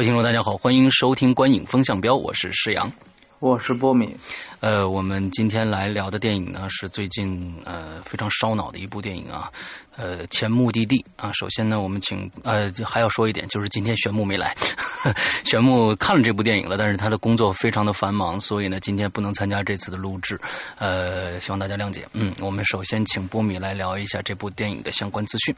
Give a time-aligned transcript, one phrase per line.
[0.00, 2.90] 位听众，大家好，欢迎收听《观影风向标》，我是施阳，
[3.38, 4.16] 我是波米。
[4.60, 9.52] 呃，我们今天来聊的电影呢，是最近呃非常烧脑的一部电影啊，
[9.96, 11.30] 呃，《前目的地》啊。
[11.34, 14.56] 首先呢，我们请呃还要说一点，就是今天玄牧没来，
[15.44, 20.40] 玄牧看了这部电影了，但是他的工作非常的繁忙，所以呢，今天不能参加这次的录制，
[20.78, 22.08] 呃，希望大家谅解。
[22.14, 25.54] 嗯，我们首先请波米来聊一下这部电影的相关资讯。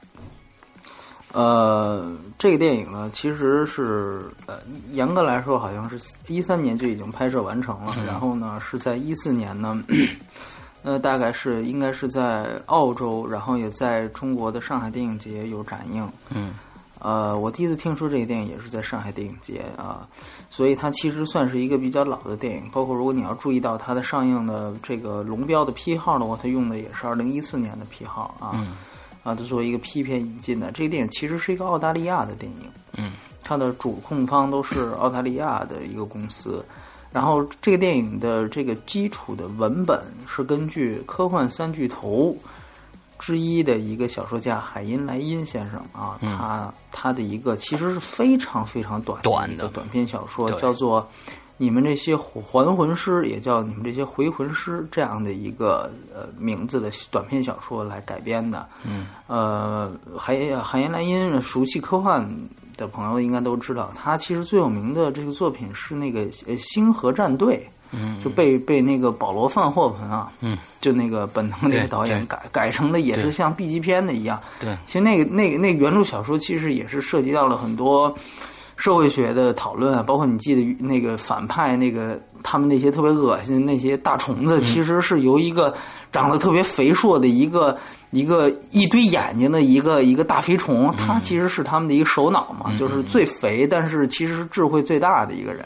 [1.33, 4.57] 呃，这个电影呢，其实是呃，
[4.91, 7.97] 严格来说，好像是一三年就已经拍摄完成了。
[8.05, 9.83] 然后呢，是在一四年呢，
[10.83, 16.07] 呃，大概是应该是在澳洲，然后也在中国的上海电影节有展映。
[16.29, 16.55] 嗯。
[17.05, 20.07] 呃，我第一次听说这个电影也是在上海电影节啊，
[20.51, 22.71] 所以它其实算是一个比较老的电影。
[22.71, 28.53] 包括如果你要注意到它的上映的这个龙标的批号的话，它用的也是二零一四年的批号啊。
[28.55, 28.75] 嗯。
[29.23, 32.71] 啊，它作为一个批片引进的这个电影，其实是一个澳大利亚的电影。
[32.97, 36.65] 嗯，它的主控方都是澳大利亚的一个公司。
[37.13, 42.37] 然后，这个电影的这个基础的文本是根据科幻三巨头
[43.19, 51.07] 之一的一个小说家海因莱因先生啊，他他的一个其实是非常非常短短的短篇小说，叫做。
[51.63, 58.67] 你们这些还魂师，也叫你们这些回魂师，这样的一个呃名字的短篇小说来改编的。
[58.85, 62.29] 嗯，呃，海海因莱因熟悉科幻
[62.77, 66.23] 的朋友应该都知道，他其实最有名的这个作品是那个
[66.59, 67.55] 《星河战队》。
[67.95, 74.41] 嗯，就被被那个保罗范霍文啊，嗯，就那个本能那个导演改改成的也是像 B 级片的一样。
[74.59, 78.17] 对，其实那个那个那个原著小说其实也是涉及到了很多。
[78.83, 85.73] 社会学的讨论啊，包括你记得那个反派那个他们那些特别恶心那些大虫子，其实是由一个
[86.11, 87.79] 长得特别肥硕的一个
[88.11, 95.65] 一个一堆眼睛的一个一个大肥虫，他其实是他们的一个首脑嘛，就是最肥，但是其实是智慧最大的一个人。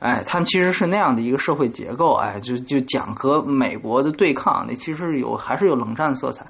[0.00, 6.44] 哎，他们其实是那样的一个社会结构，哎，就就讲和美国的对抗，那其实有还是有冷战色彩，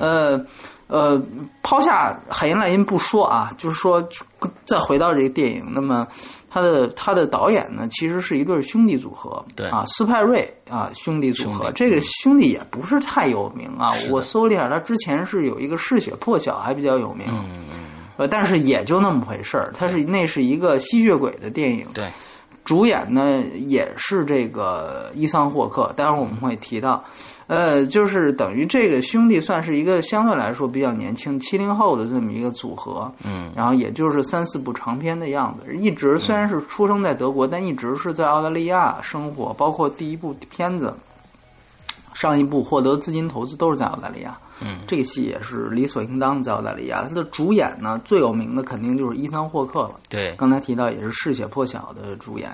[0.00, 0.44] 呃。
[0.90, 1.22] 呃，
[1.62, 4.06] 抛下海因莱因不说啊，就是说，
[4.64, 6.04] 再回到这个电影，那么
[6.50, 9.68] 他的他的导演呢，其实是一对兄弟组合，对。
[9.68, 17.78] 啊，斯派瑞啊兄弟组合，这个兄弟也不是太有名啊，我搜了一下，他之前是有一个嗜血破晓还比较有名，嗯嗯，
[18.16, 22.10] 呃，但是也就那么回事儿，他是那是一个吸血鬼的电影，对，
[22.64, 27.04] 主演呢也是这个伊桑霍克，待会儿我们会提到。
[27.50, 40.94] 呃，就是等于这个兄弟算是一个相对来说比较年轻七零后的这么一个组合，嗯，然后也就是三四部长片的样子，一直虽然是出生在德国，但一直是在澳大利亚生活，包括第一部片子，
[42.14, 47.04] 上一部获得资金投资都是在澳大利亚，嗯，这个戏也是理所应当在澳大利亚。
[47.08, 52.48] 它的主演呢，最有名的肯定就是伊桑霍克了，对，刚才提到也是嗜血破晓的主演。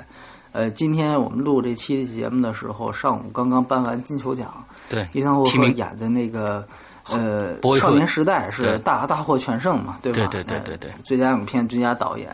[0.56, 4.50] 呃，今天我们录这期节目的时候，上午刚刚颁完金球奖。
[4.89, 6.67] 对，伊桑霍克演的那个
[7.11, 10.27] 呃《少年时代》是大大获全胜嘛，对吧？
[10.31, 10.91] 对对对对对。
[11.05, 12.31] 最佳影片、最佳导演，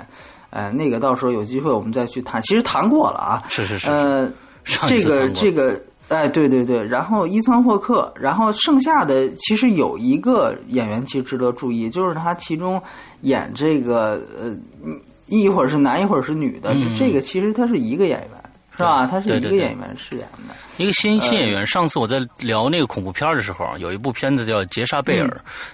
[0.50, 2.40] 呃，那个到时候有机会我们再去谈。
[2.42, 3.42] 其实谈过了啊。
[3.48, 3.90] 是是是。
[3.90, 4.30] 呃，
[4.86, 6.80] 这个这个，哎，对对对。
[6.80, 12.80] 然后伊桑霍克，然后剩下的其实有一个演员其实值得注意，就是他其中
[13.22, 14.56] 演这个呃。
[15.40, 18.30] 一会儿是男，一会儿是女的，这个其实他是一个演员，
[18.76, 19.06] 是吧？
[19.06, 21.66] 他是一个演员饰演的一个新新演员。
[21.66, 25.28] 上次我在聊那个恐怖片的时候，有一部片子叫《杰莎贝尔》，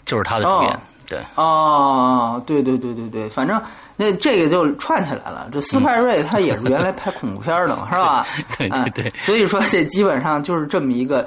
[0.05, 0.79] 就是他的主演。
[1.09, 3.59] 对，哦，对对对对对，反正
[3.97, 5.49] 那这个就串起来了。
[5.51, 8.27] 这斯派瑞他也是原来拍恐怖片的嘛， 是吧？
[8.59, 9.11] 对对对。
[9.21, 11.27] 所以说这基本上就是这么一个，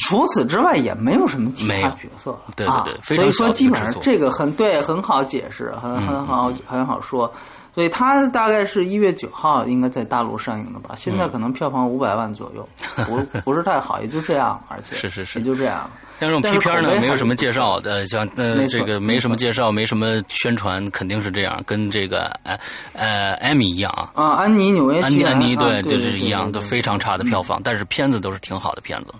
[0.00, 2.36] 除此之外也没有什么其他角色。
[2.56, 7.32] 对对对，所以说基本上这个很对，很好解释，很很好很好说。
[7.74, 10.94] 所以它大概是一月九号应该在大陆上映的吧？
[10.96, 12.68] 现在可能票房五百万左右，
[13.06, 15.88] 不 不是太好，也就这样，而且是是是，也就这样。
[16.18, 22.58] 像这种批片呢，没有什么介绍，呃，像呃这个没什么介绍，没什么宣传，肯定是这样，跟这个呃
[22.92, 24.10] 呃艾米一样啊。
[24.14, 29.14] 啊，安妮纽约安妮安妮对，就是一样，都非常差的票房，但是片子都是挺好的片子，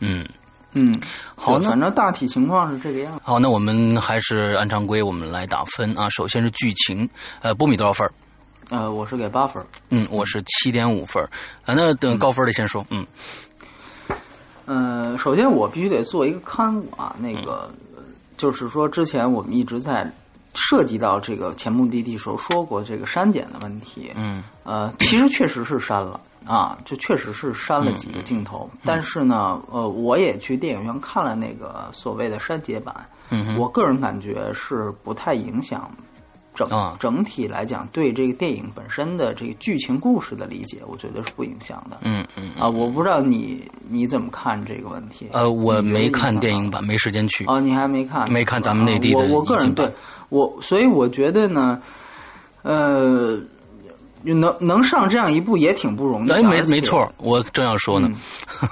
[0.00, 0.26] 嗯。
[0.74, 0.90] 嗯，
[1.42, 3.20] 好反正大体情况是这个样子。
[3.24, 6.08] 好，那我们还是按常规，我们来打分啊。
[6.08, 7.08] 首先是剧情，
[7.40, 8.08] 呃，波米多少分？
[8.70, 9.60] 呃，我是给八分。
[9.90, 11.20] 嗯，我是七点五分。
[11.64, 12.86] 啊，那等高分的先说。
[12.90, 13.04] 嗯，
[14.66, 17.68] 呃，首先我必须得做一个刊物啊，那个
[18.36, 20.08] 就是说，之前我们一直在
[20.54, 24.12] 涉及到这个前目的地时候说过这个删减的问题。
[24.14, 26.20] 嗯，呃，其实确实是删了。
[26.46, 32.94] 啊，就确实是删了几个镜头，但是呢，呃，我也去电影院看了那个所谓的删节版，
[33.30, 35.90] 嗯，我个人感觉是不太影响
[36.54, 36.68] 整
[36.98, 45.28] 整体来讲对这个电影本身的这个剧情故事的理解，我觉得是不影响的，嗯嗯啊，我不知道你你怎么看这个问题？
[45.32, 47.44] 呃，我没看电影版，没时间去。
[47.46, 48.30] 哦，你还没看？
[48.30, 49.18] 没看咱们内地的。
[49.20, 49.88] 我我个人对
[50.28, 51.80] 我，所以我觉得呢，
[52.62, 53.40] 呃。
[54.22, 56.30] 能能上这样一部也挺不容易。
[56.30, 58.10] 哎，没没错，我正要说呢。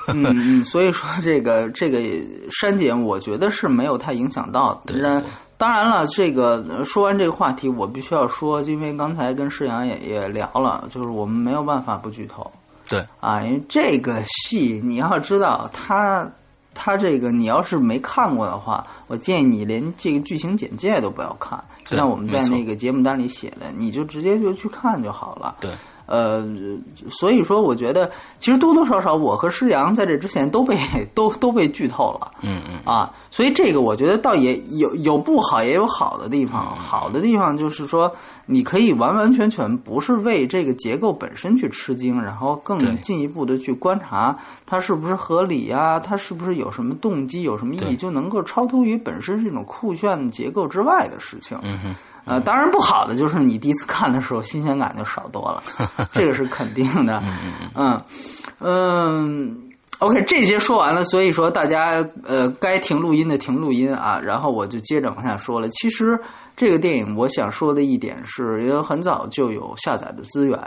[0.09, 1.99] 嗯嗯， 所以说这个这个
[2.51, 4.81] 删减，我觉得是没有太影响到。
[4.87, 5.23] 的。
[5.57, 12.51] 当然了，这个说完这个话题，我必须要说，因为刚才跟世阳也也聊了，就是我们没有办法不剧透。
[12.89, 16.27] 对啊，因为这个戏你要知道，他
[16.83, 21.63] 他这个你要是没看过的话，我建议你连这个剧情简介都不要看。
[21.85, 25.57] 就像我们在那个节目单里写的，你就直接就去看就好了。
[25.61, 25.75] 对。
[26.07, 26.43] 呃，
[27.11, 30.77] 所以说，我觉得其实多多少少，我和施阳在这之前都被
[31.15, 32.33] 都都被剧透了。
[32.41, 32.81] 嗯嗯。
[32.85, 36.77] 啊，所以这个我觉得倒也有有不好，也有好的地方。
[36.77, 38.13] 好的地方就是说，
[38.45, 44.37] 你可以完完全全不是为这个结构本身去吃惊，然后更进一步的去观察
[44.67, 51.59] 它是不是合理呀，它是不是有什么动机，有什么意义，就能够超脱于本身这种酷炫结构之外的事情。
[51.63, 51.95] 嗯哼。
[52.27, 55.63] 呃，当然不好的就是你第一次看的时候新鲜感就少多了，
[56.13, 57.21] 这个是肯定的。
[57.75, 58.03] 嗯
[58.61, 59.70] 嗯
[60.01, 65.69] ，OK，这些说完了，所以说大家呃该停录音的停录音啊，然后我就接着往下说了。
[65.69, 66.21] 其实
[66.57, 70.59] 这个电影我想说的一点是，因为很早就有下载的资源，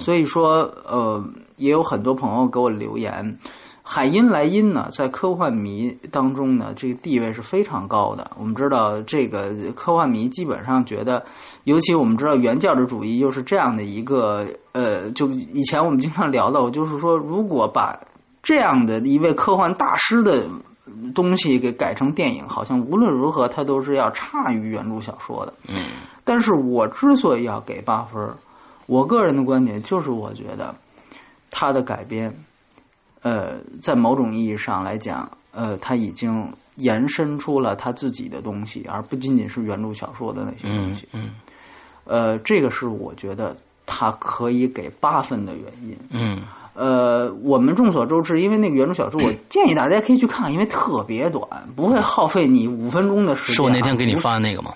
[0.00, 1.24] 所以说呃
[1.56, 3.38] 也有很多朋友给我留言。
[3.84, 8.30] 海因莱因呢，在科幻迷当中呢，这个地位是非常高的。
[8.38, 11.22] 我们知道，这个科幻迷基本上觉得，
[11.64, 17.98] 尤其我们知道原教旨主义又是这样的一个，呃，就以前我们经常聊到，就是说，如果把
[18.42, 20.44] 这样的一位科幻大师的
[21.14, 25.54] 东西给改成电影，好像无论如何他都是要差于原著小说的。
[25.68, 25.76] 嗯。
[26.24, 28.34] 但是我之所以要给八分，
[28.86, 30.74] 我个人的观点就是，我觉得
[31.50, 32.34] 他的改编。
[33.22, 41.08] 呃，在某种意义上来讲，呃，他已经延伸出了他自己的东西，而不仅仅是原著小说的那些东西。
[41.12, 41.30] 嗯，
[42.04, 43.56] 呃，这个是我觉得
[43.86, 45.96] 他可以给八分的原因。
[46.10, 46.42] 嗯，
[46.74, 51.46] 呃，我们众所周知，因为那个原著小说，我建议大家可以去看，因为特别短，
[51.76, 53.54] 不会耗费你五分钟的时间。
[53.54, 54.72] 是我那天给你发的那个吗？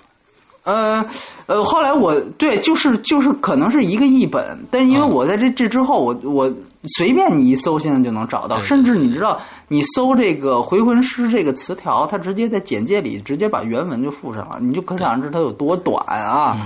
[0.65, 1.05] 呃
[1.47, 6.53] 呃，后来我对，就是就是可能是一个译本，但因为我在这这之后，我我
[6.97, 16.59] 随便你一搜，现在就能找到，甚至你知道，你搜这个回魂师这个词条，它直接在简介里直接把原文就附上了，你就可想而知它有多短啊。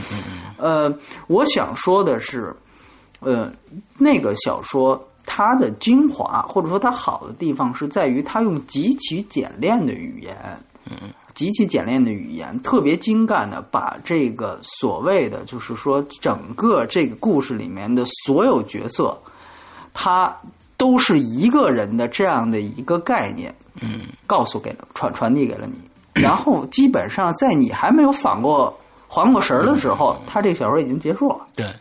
[0.56, 0.90] 呃，
[1.26, 2.56] 我想说的是，
[3.20, 3.52] 呃，
[3.98, 10.36] 那个小说它的精华或者说它好的地方是在于它用极其简练的语言。
[10.84, 11.10] 嗯。
[11.32, 19.16] 极其简练的语言，特别精干的把这个所谓的，就是说整个这个故事里面的所有角色，
[19.94, 20.36] 他
[20.76, 31.46] 都是一个人的这样的一个概念，嗯，告诉给了传传递给了你，然后基本上在你还没有反过缓过神的时候，他这个小说已经结束了。
[31.54, 31.72] 对，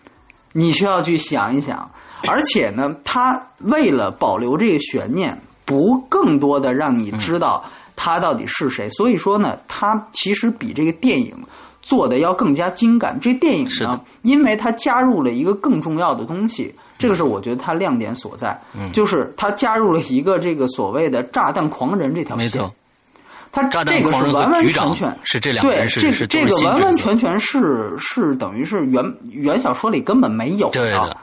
[0.54, 1.90] 你需要去想一想，
[2.28, 7.64] 而且呢，他为了保留这个悬念，不更多的让你知道。
[8.02, 8.90] 他到底是谁？
[8.92, 11.36] 所以说呢，他其实比这个电影
[11.82, 13.20] 做的要更加精感。
[13.20, 18.58] 这电影呢，因为它加入了一个更重要的东西，这个是我觉得它亮点所在，
[18.94, 22.46] 就是它加入了一个这个所谓的炸弹狂人这条线。
[22.46, 22.74] 没错，
[23.52, 31.18] 他这个是完完全全是这两个人是这个完完全全是是等于是原原小说里根本没有的。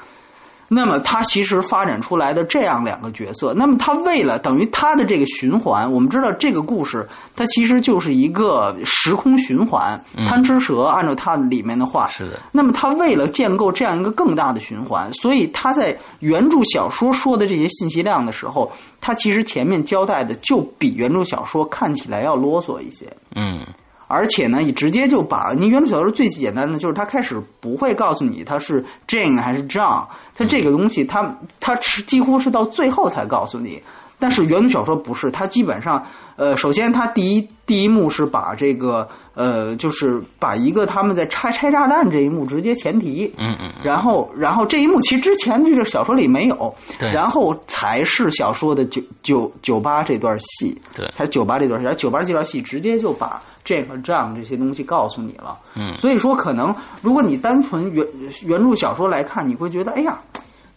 [0.68, 10.02] 那么他其实发展出来的这样两个角色，那么他为了等于他的这个循环，我们知道这个故事它其实就是一个时空循环。
[10.26, 12.40] 贪吃蛇按照它里面的话，是的。
[12.50, 23.06] 那么他为了建构这样一个更大的循环，所以他在原著小说说的这些信息量的时候，他其实前面交代的就比原著小说看起来要啰嗦一些。
[23.34, 23.64] 嗯。
[24.08, 33.82] 而且呢，你直接就把你原著小说最简单的就是他开始不会告诉你他是 Jane 还是 John，他这个东西他他是几乎是到最后才告诉你，
[34.18, 36.04] 但是原著小说不是，它基本上，
[36.36, 47.12] 呃，首先它第一第一幕是把这个，呃，就是把一个他们在拆拆炸弹这一幕直接前提，嗯嗯，然后然后这一幕其实之前这个小说里没有，对。
[47.12, 51.06] 然后才是小说的酒酒酒吧这段戏，对。
[51.14, 55.94] 才酒吧这段戏，而酒吧这段戏直接就把这个账这些东西告诉你了，嗯。
[55.98, 58.06] 所以说可能如果你单纯原
[58.46, 60.18] 原著小说来看，你会觉得，哎呀。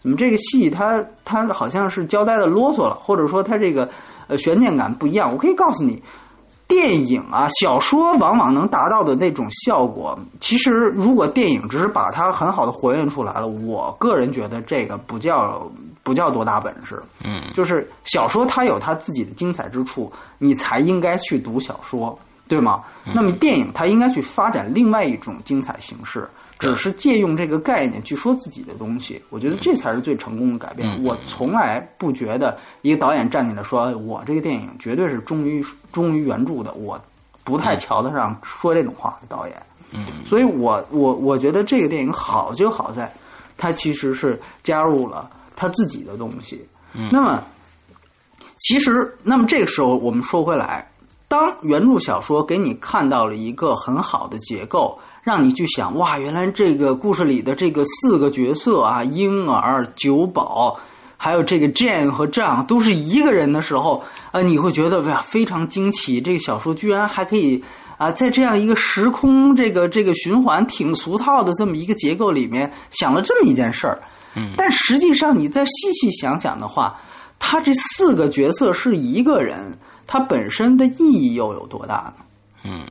[0.00, 3.88] 怎么这个戏它它好像是交代的啰嗦了，或者说它这个
[4.28, 5.30] 呃悬念感不一样？
[5.30, 6.02] 我可以告诉你，
[6.66, 15.70] 电影啊小说往往能达到的那种效果，其实如果电影只是把它很好的还原出来了，我个人觉得这个不叫
[16.02, 17.02] 不叫多大本事。
[17.22, 22.82] 嗯，就是小说它有它自己的精彩之处，你才应该去读小说，对吗？
[23.14, 26.26] 那么电影它应该去发展另外一种精彩形式。
[26.60, 30.86] 只是借用这个概念去说自己的东西，我觉得这才是最成功的改变。
[30.88, 37.00] 嗯我从来不觉得一个导演站起来说我这个电影绝对是忠于忠于原著的，我
[37.42, 39.56] 不太瞧得上说这种话的导演。
[39.92, 43.10] 嗯，所以我我我觉得这个电影好就好在，
[43.56, 46.64] 它其实是加入了他自己的东西。
[46.92, 47.42] 嗯那么
[48.58, 50.90] 其实，那么这个时候我们说回来，
[51.26, 55.00] 当原著小说给你看到了一个很好的结构。
[55.22, 60.80] 让你去想哇，原来这个故事里的这个四个角色啊，婴儿、酒保，
[61.16, 67.62] 还有这个 Jane 和 John 都是一个人的时候，啊，你会觉得哇非常惊奇，这个小说居然还可以
[67.98, 74.00] 啊，在这样一个时空这个这个循环挺俗套的这么一个结构里面，想了这么一件事儿。
[74.34, 76.98] 嗯，但实际上你再细细想想的话，
[77.38, 82.24] 他这四个角色是一个人，他本身的意义又有多大呢？
[82.64, 82.86] 嗯。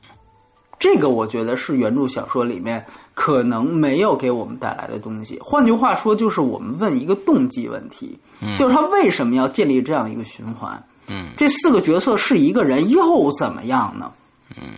[0.80, 2.84] 这个我觉得是原著小说里面
[3.14, 5.38] 可能没有给我们带来的东西。
[5.40, 10.82] 换句话说，就是我们问一个动机问题，嗯、就是他为什么要建立这样一个循环？
[11.06, 14.10] 嗯，这四个角色是一个人又怎么样呢？
[14.56, 14.72] 嗯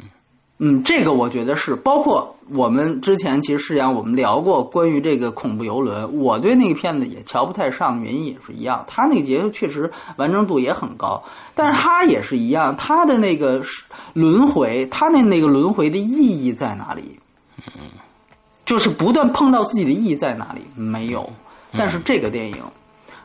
[0.59, 13.61] 嗯，这个我觉得是包括我们之前其实实际上我们聊过关于这个恐怖游轮，我对那个片子也瞧不太上，原因也是一样，他那个结构确实完成度也很高，但是他也是一样，他的那个
[14.13, 17.19] 轮回，他的那个轮回的意义在哪里？
[17.75, 17.91] 嗯，
[18.65, 20.61] 就是不断碰到自己的意义在哪里？
[20.77, 21.29] 没有。
[21.73, 22.63] 但是这个电影，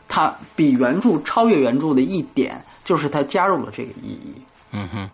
[0.08, 4.32] 它比原著超越原著的一点，就是它加入了这个意义。
[4.72, 5.10] 嗯哼。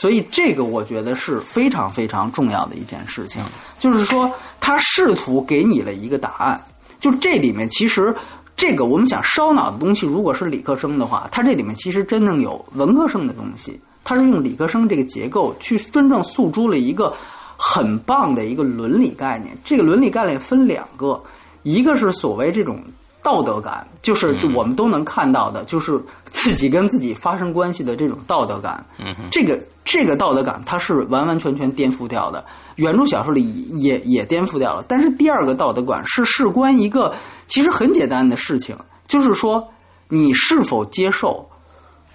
[0.00, 3.42] 所以这个我觉得是非常非常重要的一件事情，
[3.78, 6.60] 就是说他试图给你了一个答案。
[7.00, 8.14] 就这里面其实
[8.56, 13.80] 这个我们想烧脑的东西，如果是理科生的话，它这里面其实真正有文科生的东西。
[14.02, 17.14] 它是用理科生这个结构去真正诉诸了一个
[17.56, 19.56] 很棒的一个伦理概念。
[19.64, 21.22] 这个伦理概念分两个，
[21.62, 22.82] 一个是所谓这种
[23.24, 28.84] 道德感，就是就我们都能看到的，就是自己跟自己发生关系的这种道德感。
[28.98, 32.44] 嗯，这个这个道德感它是完完全全颠覆掉的，
[32.76, 34.84] 原著小说里也也颠覆掉了。
[34.86, 37.14] 但是第二个道德感是事关一个
[37.46, 38.76] 其实很简单的事情，
[39.08, 39.66] 就是说
[40.08, 41.48] 你是否接受，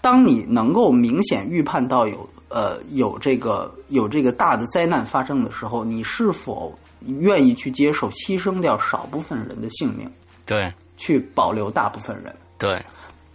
[0.01, 10.07] 当你能够明显预判到有呃有这个有这个大的灾难发生的时候，你是否愿意去接受牺牲掉少部分人的性命，
[10.45, 12.31] 对，去保留大部分人？
[12.59, 12.79] 对，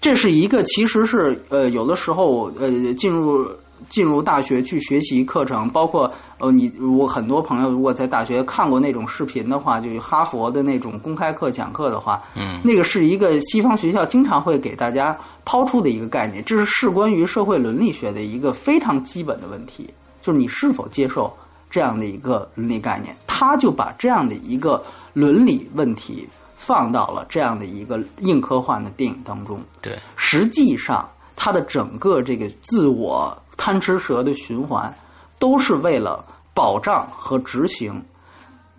[0.00, 3.44] 这是一个其实是呃有的时候呃进入。
[3.90, 19.92] 进入大学去学习课程，包括呃，你我很多朋友如果在大学看过那种视频的话，就哈佛的那种公开课讲课的话，嗯，那个是一个西方学校经常会给大家抛出的一个概念，这是事关于社会伦理学的一个非常基本的问题，
[20.22, 21.30] 就是你是否接受
[21.68, 26.26] 这样的一个伦理概念，他就把这样的一个伦理问题
[26.66, 33.36] 放到了这样的一个硬科幻的电影当中，对，实际上它的整个这个自我。
[33.56, 34.92] 贪吃蛇的循环，
[35.38, 38.02] 都是为了保障和执行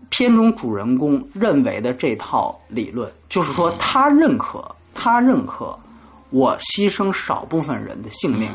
[0.10, 4.64] 片中主人公认为的这套理论，就是说他认可，
[4.94, 5.80] 他认可
[6.30, 8.52] 我牺牲少部分人的性命，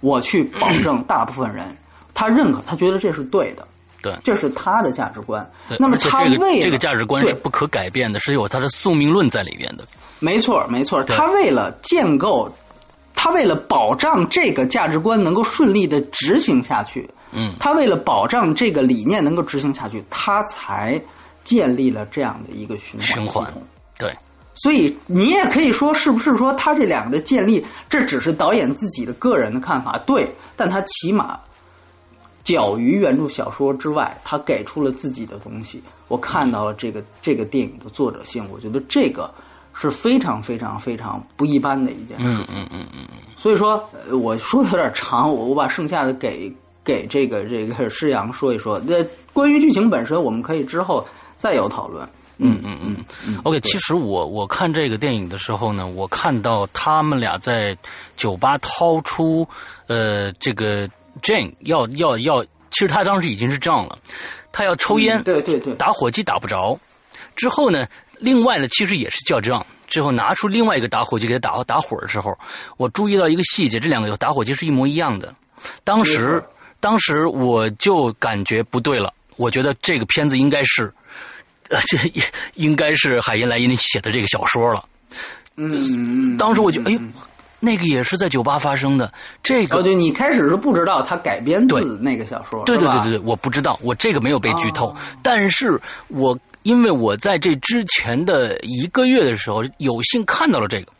[0.00, 1.74] 我去保证大部分人，
[2.12, 3.66] 他认可，他觉得这是对的，
[4.04, 5.44] 对，这是他的价值观。
[5.80, 9.84] 那么他这个为这个价值观是不可改变的，是有他的宿命论在里边的。
[10.20, 12.54] 没错，没错，他为了建构。
[13.16, 21.00] 他为了保障这个价值观能够顺利的执行下去，嗯，他为了保障这个理念能够执行下去，他才
[21.42, 23.50] 建立了这样的一个循环循环。
[23.98, 24.12] 对，
[24.56, 29.96] 所以你也可以说，是不是说他这两个的建立，这只是导演自己的个人的看法？
[30.04, 31.38] 对，但他起码
[32.44, 35.82] 较于原著小说之外，他给出了自己的东西。
[36.08, 39.32] 我看到了这个这个电影的作者性，我觉得这个
[39.72, 42.54] 是非常非常非常不一般的一件事嗯情。
[42.56, 46.52] 嗯嗯嗯嗯，所以说，呃我说的有点长，我我把剩下的给
[46.84, 48.78] 给这个这个 施阳说一说。
[48.86, 51.04] 那关于剧情本身，我们可以之后
[51.36, 52.06] 再有讨论。
[52.36, 52.96] 嗯嗯嗯
[53.26, 53.38] 嗯。
[53.44, 57.76] OK，其实我我看这个电影的时候呢，我看到他们俩在
[58.14, 59.48] 酒吧掏出
[59.86, 60.88] 呃这个
[61.24, 63.98] Jane 要要要，其实他当时已经是这样了，
[64.52, 66.78] 他要抽烟，嗯对对对，打火机打不着，
[67.34, 67.88] 之后呢，
[68.18, 69.66] 另外呢，其实也是叫这样。
[69.86, 72.36] 之后拿出另外一个打火机给他打打火的时候，
[72.78, 75.32] 我注意到一个细节，这两个打火机是一模一样的。
[75.84, 76.42] 当时，
[76.80, 80.92] 当时我就感觉不对了，我觉得这个片子应该是，
[81.68, 81.98] 呃，这
[82.54, 84.84] 应该是海因莱因写的这个小说了。
[85.56, 86.36] 嗯。
[86.38, 87.12] 当时我就，哎呦嗯，
[87.64, 100.92] 那个也是在酒吧发生的，这个哦，对，你开始是不知道他改编自那个小说，对对对对对，我不知道，我这个没有被剧透，哦但是我因为我在这之前的一个月的时候有幸看到了这个。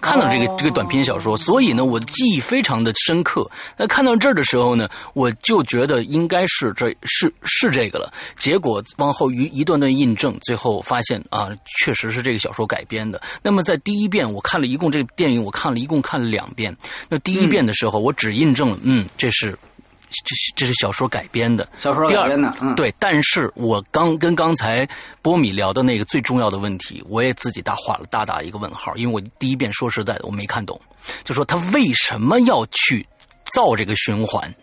[0.00, 3.50] 看到这个、哦这个短篇小说，所以呢，我的记忆非常的深刻。
[3.76, 8.12] 那看到这儿的时候呢，我就觉得应该是这是是这个了。
[8.36, 11.48] 结果往后一一段段印证，最后发现啊，
[11.80, 13.20] 确实是这个小说改编的。
[13.42, 16.76] 那么在第一遍我看了一共这个电影，我看了一共看了两遍。
[17.08, 19.58] 那第一遍的时候，我只印证了，嗯，这是
[20.24, 21.68] 这是这是小说改编的。
[21.78, 24.88] 小说改编的，嗯，对，但是我刚跟刚才
[25.22, 30.80] 波米聊的那个最重要的问题，我也自己大画了大大一个问号，因为我第一遍说实在的我没看懂，
[31.24, 33.06] 就说他为什么要去
[33.44, 34.54] 造这个循环？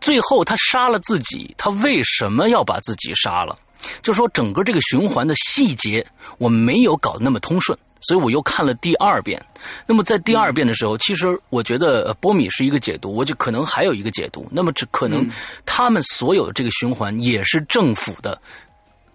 [0.00, 3.58] 最后他杀了自己，他为什么要把自己杀了？
[4.02, 6.06] 就说整个这个循环的细节，
[6.38, 9.40] 我没有搞得那么通顺，所以我又看了第二遍。
[9.86, 14.48] 那么在第二遍的时候，其实我觉得呃波米是一个解读，我就可能还有一个解读。
[14.50, 15.28] 那么这可能
[15.66, 18.40] 他们所有的这个循环也是政府的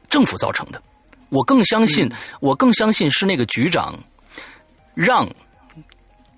[0.09, 0.81] 政府造成的。
[1.29, 3.97] 我更相信，我更相信是那个局长
[4.93, 5.27] 让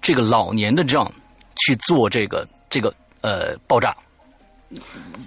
[0.01, 1.11] 这个老年的 John
[1.57, 3.95] 去做这个这个呃爆炸。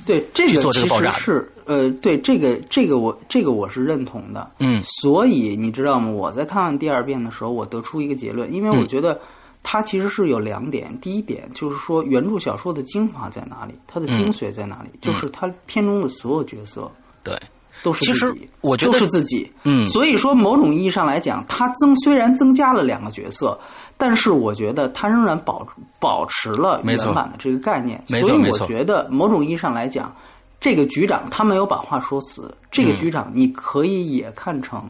[0.05, 4.51] 对，这个其做这个爆炸实是呃，对这个这个我这个我是认同的。
[4.59, 6.11] 嗯所以你知道吗？
[6.11, 9.19] 我在看完第二遍的时候，我得出一个结论，因为我嗯觉得
[9.63, 10.97] 它其实是有两点。
[11.01, 16.91] 第一点就是说，原著小说的精华在哪里，它的精髓在哪里，就是它片中的所有角色
[17.23, 17.39] 对，
[17.83, 19.51] 都是其实自己，我觉得都是自己。
[19.65, 23.59] 嗯所以说，某种意义上来讲，它增虽然增加了两个角色，
[24.01, 25.65] 但是我觉得它仍然保
[26.01, 28.03] 保持了原版的这个概念。
[28.09, 30.11] 所以我觉得某种意义上来讲，
[30.59, 34.89] 这个局长他没有把话说死，这嗯个局长你可以也看成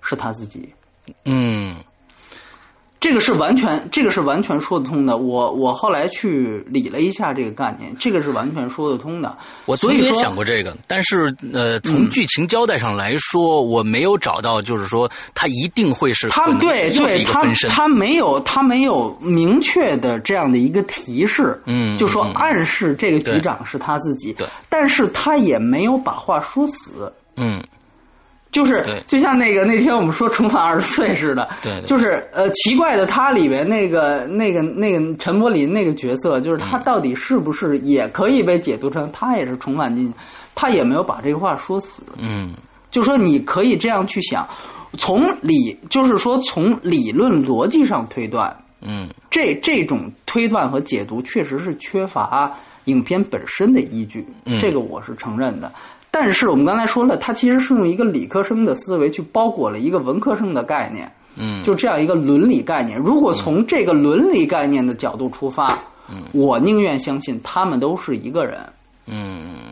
[0.00, 0.68] 是他自己。
[1.24, 1.76] 嗯
[3.02, 5.16] 这个是完全，这个是完全说得通的。
[5.16, 9.36] 我我后来去理了一下这个概念，这个是完全说得通的。
[9.66, 17.42] 我曾经也所以说想过这个，但是呃，从剧情交代上来说，我没有找到，就是说他一定会是他对对他。
[17.68, 27.60] 他没有他没有明确的这样的一个提示，嗯就说暗示这个局长是他自己，对但是他也没有把话说死，嗯，
[28.52, 40.14] 就是就像那个那天我们说重返二十岁似的，对对就是呃奇怪的他里边那个那个那个陈柏霖那个角色，就是他嗯到底是不是也可以被解读成他也是重返进去，
[40.54, 42.54] 他也没有把这个话说死，嗯。
[42.90, 44.46] 就说你可以这样去想，
[44.98, 49.08] 从理就是说从理论逻辑上推断，嗯。
[49.30, 55.72] 这这种推断和解读确实是缺乏影片本身的依据，嗯这个我是承认的。
[56.10, 62.98] 但是我们刚才说了，它其实是用一个理科生的思维去包裹了一个文科生的概念，嗯，就这样一个伦理概念。
[62.98, 65.78] 如果从这个伦理概念的角度出发，
[66.34, 68.58] 我宁愿相信他们都是一个人。
[69.06, 69.62] 嗯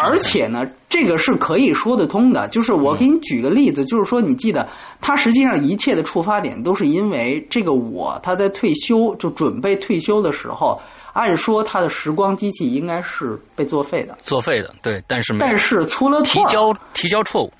[0.00, 2.46] 而且呢，这个是可以说得通的。
[2.48, 4.68] 就是我给你举个例子，就是说，你记得
[5.00, 10.80] 他实际上一切的触发点都是因为这个我他在退休就准备退休的时候，
[11.18, 17.52] 按说他的时光机器应该是被作废的，作废的，对，但是但是出了提，交提交错误，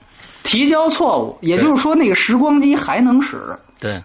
[0.44, 3.36] 提交错误，也就是说那个时光机还能使，
[3.80, 4.00] 对，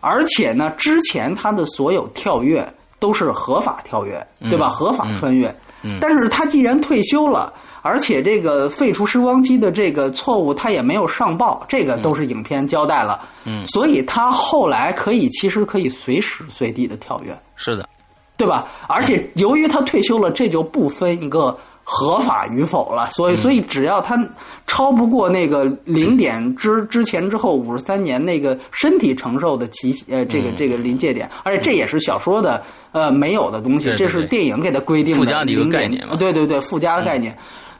[0.00, 2.64] 而且呢，之前他的所有跳跃
[3.00, 4.68] 都是合法跳跃，对吧？
[4.68, 5.48] 合法穿越。
[5.82, 13.20] 嗯但是他既然退休了，而且这个废除时光机的这个错误他也没有上报，这个都是影片交代了。
[13.44, 17.88] 嗯所以他后来可以其实可以随时随地的跳跃，是的，
[18.36, 18.68] 对吧？
[18.88, 23.08] 而且由于他退休了，这就不分一个合法与否了。
[23.12, 24.18] 所以，所以只要他
[24.66, 37.36] 超不过那个零点之之前之后五十三年那个身体承受的期呃这个这个临界点，而且这也是小说的呃没有的东西，这是电影给他规定的附加的一个零点概念嘛对对对，附加的概念。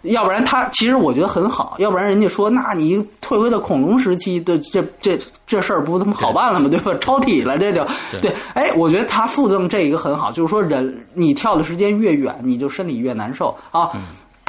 [0.06, 6.68] 要不然他其实我觉得很好，要不然人家说，那你退回到恐龙时期的这这这事儿不他妈好办了吗？
[6.68, 6.94] 对吧？
[7.00, 7.86] 超体了，这就
[8.20, 8.32] 对。
[8.54, 13.90] 哎，我觉得他附赠这一个很好，就是说人你跳的时间越远，你就身体越难受啊。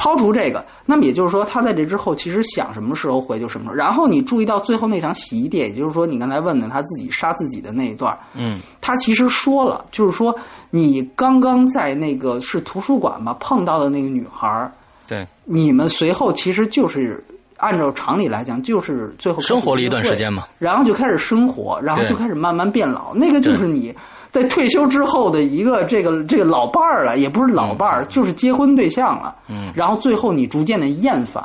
[0.00, 3.74] 抛除这个，那么也就是说，他在这之后其实想什么时候回就什么时候。
[3.74, 10.32] 然后你注意到最后那场洗衣店，也就是说你刚才问的他自己杀自己的那一段，嗯，他其实说了，就是说
[10.70, 14.70] 你刚刚在那个是图书馆吧碰到的那个女孩儿。
[15.08, 17.24] 对，你们随后其实就是
[17.56, 23.14] 按照常理来讲，就是最后生活了一段时间嘛，然后就开始生活，然后就开始慢慢变老。
[23.14, 23.92] 那个就是你
[24.30, 29.34] 在退休之后的一个这个这个老伴儿了，也不是老伴儿，就是结婚对象了。
[29.48, 31.42] 嗯，然后最后你逐渐的厌烦。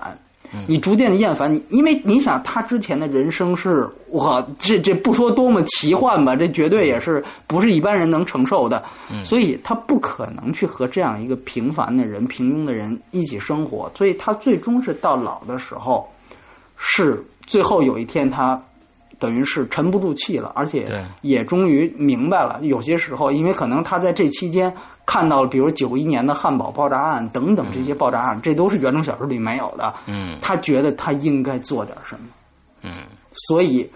[0.67, 8.83] 你逐渐的厌烦你，因为你想他之前的人生是，我这这不说多么奇幻吧，这绝对也是不是一般人能承受的，
[9.23, 16.07] 所以他不可能去和这样一个平凡的人、平庸的人一起生活，所以他最终是到老的时候，
[16.77, 18.61] 是最后有一天他。
[19.19, 20.85] 等于是沉不住气了，而且
[21.21, 24.73] 也终于明白了，有些时候，因为可能他在这期间
[25.05, 29.93] 看到了，比如九一年的汉堡爆炸案等等这些爆炸案，这都是原著小说里没有的。
[30.05, 32.27] 嗯，他觉得他应该做点什么。
[32.81, 33.03] 嗯，
[33.47, 33.89] 所以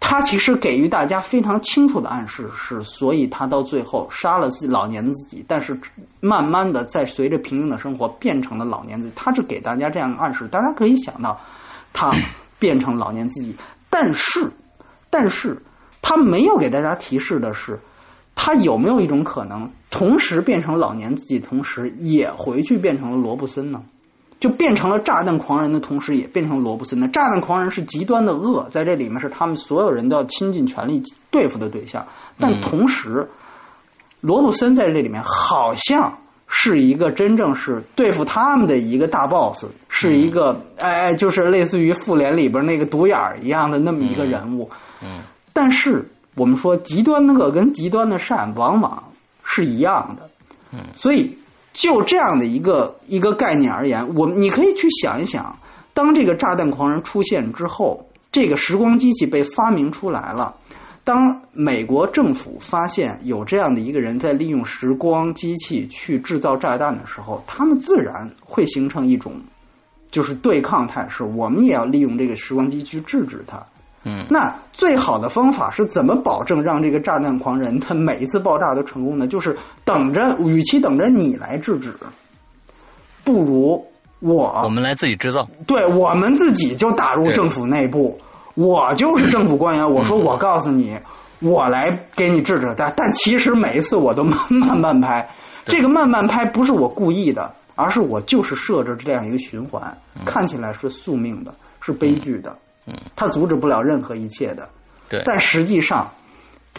[0.00, 5.78] 他其实给予大家非常清楚的暗示是，所以他到最后杀了自己老年的自己，但是
[6.20, 9.12] 慢慢的在随着平庸的生活变成了老年自己。
[9.16, 11.40] 他是给大家这样的暗示，大家可以想到，
[11.92, 12.12] 他
[12.58, 13.54] 变成老年自己，
[13.88, 14.50] 但是。
[15.16, 15.56] 但是，
[16.02, 17.78] 他没有给大家提示的是，
[18.34, 23.82] 他有没有一种可能，同时变成老年自己，同时也回去变成了罗布森呢？
[24.40, 32.06] 就变成了炸弹狂人的同时，也变成罗布森的炸弹狂人是极端的恶，在这里面是他们所有人都要倾尽全力对付的对象。
[32.38, 33.26] 但同时，
[34.20, 44.68] 罗布森在这里面好像是一个真正是对付他们的一个大 boss，是一个哎，就是类似于复联里边那个独眼儿一样的那么一个人物。
[45.02, 45.22] 嗯，
[45.54, 49.02] 但是我们说极端的恶跟极端的善往往
[49.44, 50.28] 是一样的，
[50.72, 51.36] 嗯，所以
[51.72, 55.56] 就这样的一个一个概念而言，我你可以去想一想，
[55.92, 60.54] 当这个炸弹狂人出现之后，这个时光机器被发明出来了，
[61.04, 69.34] 当美国政府发现有这样的一个人在利用时光机器去制造炸弹的时候，他们自然会形成一种
[70.10, 73.64] 就是对抗态势，我们也要利用这个时光机去制止他。
[74.04, 79.26] 嗯，那最好的方法是怎么保证让这个炸弹狂人他每一次爆炸都成功呢？
[79.26, 81.94] 就是等着，与其等着你来制止，
[83.24, 83.82] 不如
[84.20, 85.48] 我我们来自己制造。
[85.66, 88.18] 对，我们自己就打入政府内部，
[88.54, 89.90] 我就是政府官员。
[89.90, 90.98] 我说，我告诉你，
[91.40, 92.74] 我来给你制止。
[92.76, 95.26] 但但其实每一次我都慢慢慢拍，
[95.62, 102.50] 这个慢慢拍不是我故意的，而是我就是设置这样一个循环，看起来是宿命的，是悲剧的。
[102.50, 102.56] 嗯，
[103.16, 104.68] 他阻止不了任何一切的，
[105.08, 106.08] 对，但实际上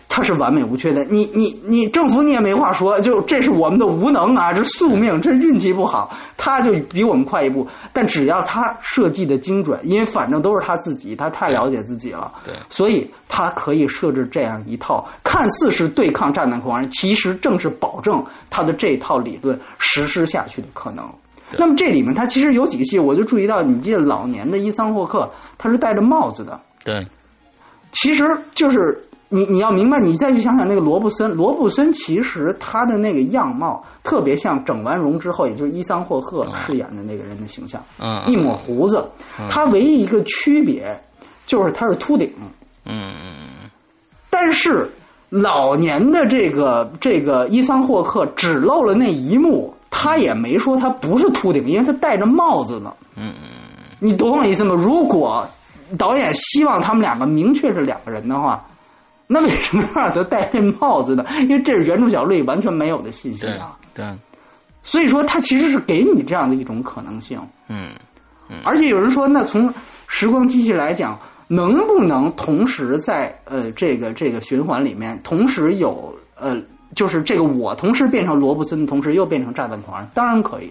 [0.07, 1.03] 他是完美无缺的。
[1.05, 7.67] 你你你，政府你也没话说，就这是我们的无能啊，这宿命，这运气不好，他就比我们快一步。
[7.91, 21.09] 但只要他设计的精准，因为反正都是他自己，他太了解自己了，对，所以他可以设置这样一套，看似是对抗炸弹狂人，其实正是保证他的这套理论实施下去的可能。
[21.57, 27.05] 那么这里面他其实有几个戏，我就注意到，你记得老年的伊桑霍克他是戴着帽子的，对，
[27.91, 39.07] 其实就是你你要明白，你再去想想那个罗布森，罗布森其实他的那个样貌特别像整完容之后，也就是伊桑霍克饰演的那个人的形象，嗯，一抹胡子，
[39.49, 40.97] 他唯一一个区别
[41.45, 42.31] 就是他是秃顶，
[42.85, 43.69] 嗯嗯，
[44.29, 44.89] 但是
[45.29, 49.73] 老年的这个这个伊桑霍克只露了那一幕。
[49.89, 52.93] 他也没说他不是秃顶，因为他戴着帽子呢。
[53.15, 53.49] 嗯嗯
[53.99, 54.75] 你懂我意思吗？
[54.75, 55.47] 如果
[55.97, 58.65] 导演希望他们两个明确是两个人的话，
[59.25, 61.25] 那为什么让他戴这帽子呢？
[61.41, 63.77] 因为这是原著小说里完全没有的信息啊。
[63.93, 64.05] 对。
[64.83, 67.39] 所以说，他其实是给你这样的一种可能性。
[67.69, 67.91] 嗯
[68.49, 68.57] 嗯。
[68.65, 69.73] 而且有人说，那从
[70.07, 71.17] 时光机器来讲，
[71.47, 76.61] 能不能同时在呃这个这个循环里面，同时有呃。
[76.95, 80.69] 就是这个，我同时变成罗布森的同时，又变成炸弹狂人，当然可以，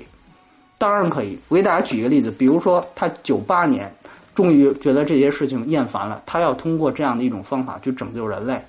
[0.78, 1.38] 当然可以。
[1.48, 3.92] 我给大家举一个例子，比如说他九八年
[4.34, 8.60] 终于觉得这些事情厌烦了，他要通过这样的一种方法去拯救人类，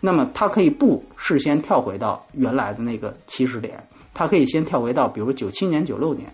[0.00, 3.78] 那么他可以不事先跳回到原来的那个起始点，
[4.14, 6.28] 他可以先跳回到比如九七年、九六年，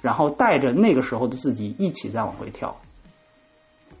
[0.00, 2.74] 然后带着那个时候的自己一起再往回跳。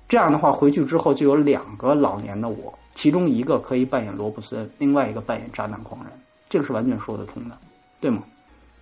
[0.08, 2.72] 这样的话，回去之后就有两个老年的我。
[2.96, 6.10] 其中一个可以扮演罗布森，另外一个扮演渣男狂人，
[6.50, 7.56] 这个是完全说得通的，
[8.00, 8.22] 对吗？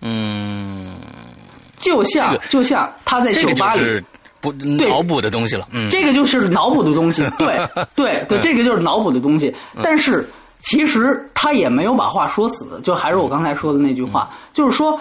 [0.01, 0.95] 嗯，
[1.77, 3.81] 就像、这个就像他在这个就酒吧里。
[3.81, 4.03] 是
[4.41, 5.67] 不脑补的东西了。
[5.71, 9.53] 嗯，这个就是脑补的东西， 对对对，这个就是脑补的东西。
[9.75, 10.27] 嗯但是
[10.59, 14.99] 其实他也没有把话说死，就还是我刚才说的那句话，嗯就是说，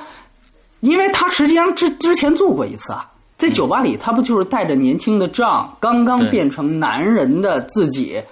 [0.81, 8.23] 因为他实际上之之前做过一次啊，在酒吧里，他不就是带着年轻的仗，刚刚变成男人的自己，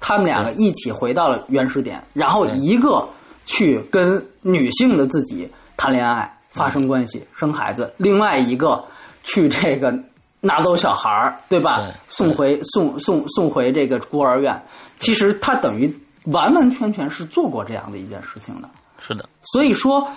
[0.00, 3.08] 他们两个一起回到了原始点，然后一个
[3.44, 8.84] 去跟女性的自己谈恋爱、发生关系、生孩子，另外一个
[9.22, 9.92] 去这个
[10.40, 11.90] 拿走小孩儿，对吧？
[12.08, 14.60] 送回送送送回这个孤儿院。
[14.98, 15.92] 其实他等于
[16.24, 18.68] 完完全全是做过这样的一件事情的。
[18.98, 20.08] 是的，所以说，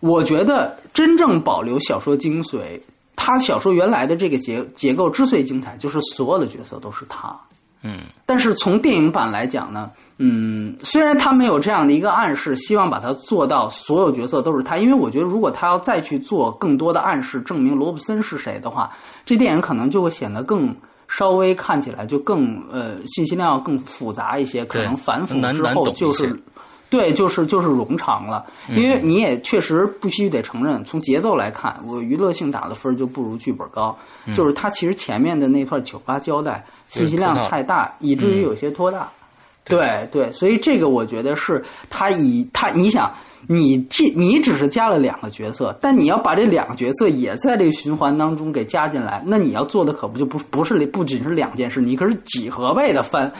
[0.00, 2.80] 我觉得真正保留小说精髓，
[3.16, 7.38] 他小说原来的这个结结构之所以精彩，就是所有的角色都是他。
[7.82, 18.92] 嗯但是从电影版来讲呢，嗯，虽然他没有这样的一个暗示，希望把它做到所有角色都是他，因为我觉得如果他要再去做更多的暗示，证明罗布森是谁的话，
[19.24, 20.74] 这电影可能就会显得更
[21.08, 26.36] 稍微看起来就更呃信息量要更复杂一些，可能反腐之后就是些。
[26.90, 33.96] 对，就是就是冗长了，嗯因为你也确实必须得承认，从节奏来看，我娱乐性打的分儿就不如剧本高。
[34.34, 39.08] 就是它其实前面的那段酒吧交代信息量太大，以至于有些拖大。
[39.64, 43.10] 对对，所以这个我觉得是他以他你想。
[43.46, 53.32] 你既你只是加了两个角色，但你要把这两个角色也在这个循环当中给加进来，那你要做的可不就不不是不仅是两件事，你可是几何倍的翻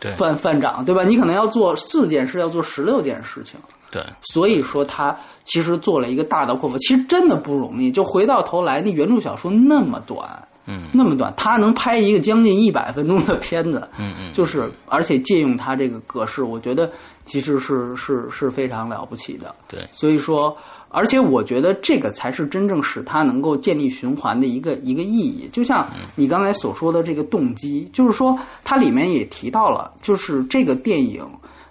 [0.00, 1.04] 对翻翻涨，对吧？
[1.04, 3.58] 你可能要做四件事，要做十六件事情。
[3.90, 7.90] 对，所以说他其实做了一个大刀阔斧，其实真的不容易。
[7.90, 16.90] 就回到头来，那原著小说那么短，嗯那么短，他能拍一个将近一百分钟的片子，嗯嗯，就是而且借用他这个格式，我觉得
[17.24, 19.54] 其实是是是非常了不起的。
[19.68, 20.56] 对，所以说，
[20.88, 25.48] 而且我觉得这个才是真正使它能够建立循环的一个一个意义。
[25.52, 31.26] 就像你刚才所说的这个动机，就是说它里面也提到了，就是这个电影，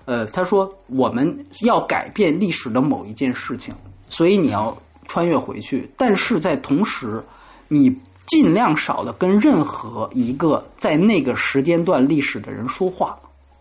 [0.05, 3.73] 呃，他说我们要改变历史的某一件事情，
[4.09, 4.75] 所以你要
[5.07, 7.23] 穿越回去，但是在同时，
[7.67, 13.17] 你尽量少的跟任何一个在那个时间段历史的人说话。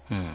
[0.08, 0.34] 嗯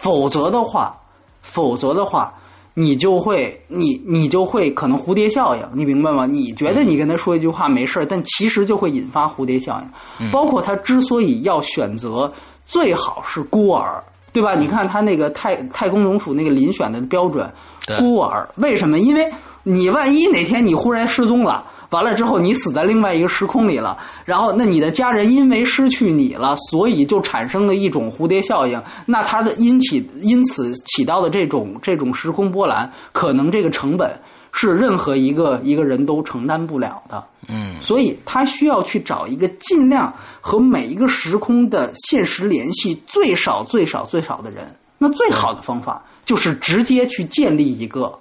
[0.00, 0.96] 否则的话，
[1.42, 2.32] 否则的话，
[2.72, 6.24] 你就会你你就会可能蝴蝶效应，你明白吗？
[6.24, 9.78] 你觉得你跟他说一句话没事儿，但其实就会引发蝴蝶效
[10.18, 10.30] 应。
[10.30, 12.32] 包括他之所以要选择
[12.66, 14.54] 最好是孤儿，对吧？
[14.54, 17.52] 你看他那个太太空总署那个遴选的标准，
[17.98, 18.98] 孤儿为什么？
[18.98, 19.30] 因为
[19.64, 21.66] 你万一哪天你忽然失踪了。
[21.90, 28.80] 完了之后，你死在另外一个时空里了，然后那你的家人因为失去你了，所以就产生了一种蝴蝶效应。
[29.06, 34.18] 那它的因起因此起到的这种这种时空波澜，可能这个成本
[34.52, 37.24] 是任何一个一个人都承担不了的。
[37.48, 44.64] 嗯所以他需要去找一个尽量和每一个时空的现实联系最少最少最少的人。
[44.98, 48.16] 那最好的方法就是直接去建立一个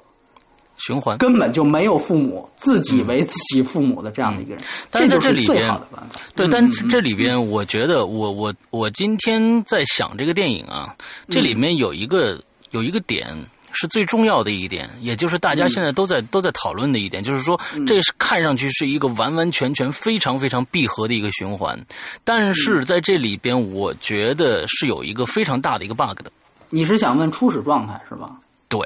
[0.80, 1.18] 循环。
[1.18, 6.20] 根本就没有父母、自己为自己父母的这样的一个人，但是在就是最这里边好的办法。
[6.36, 10.96] 对，嗯但这里边我觉得我我我今天在想这个电影啊，
[11.30, 13.28] 这里面有一个有一个点
[13.72, 21.80] 是最重要的一点，也就是大家现在都在都在讨论的一点，就是说这是看上去是一个完完全全非常非常闭合的一个循环，
[22.24, 26.32] 但是在这里边我觉得是有一个非常大的一个 bug 的，
[26.70, 28.28] 你是想问初始状态是吧？
[28.68, 28.80] 对，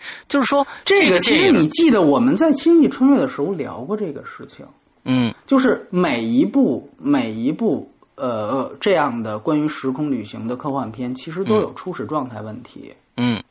[0.28, 4.66] 就是说这个其实你记得我们在《星际穿越》的时候聊过这个事情，
[5.04, 5.34] 嗯。
[5.46, 12.92] 就是每一部每一部呃这样的关于时空旅行的科幻片，其实都有初始状态问题。
[13.16, 13.42] 嗯。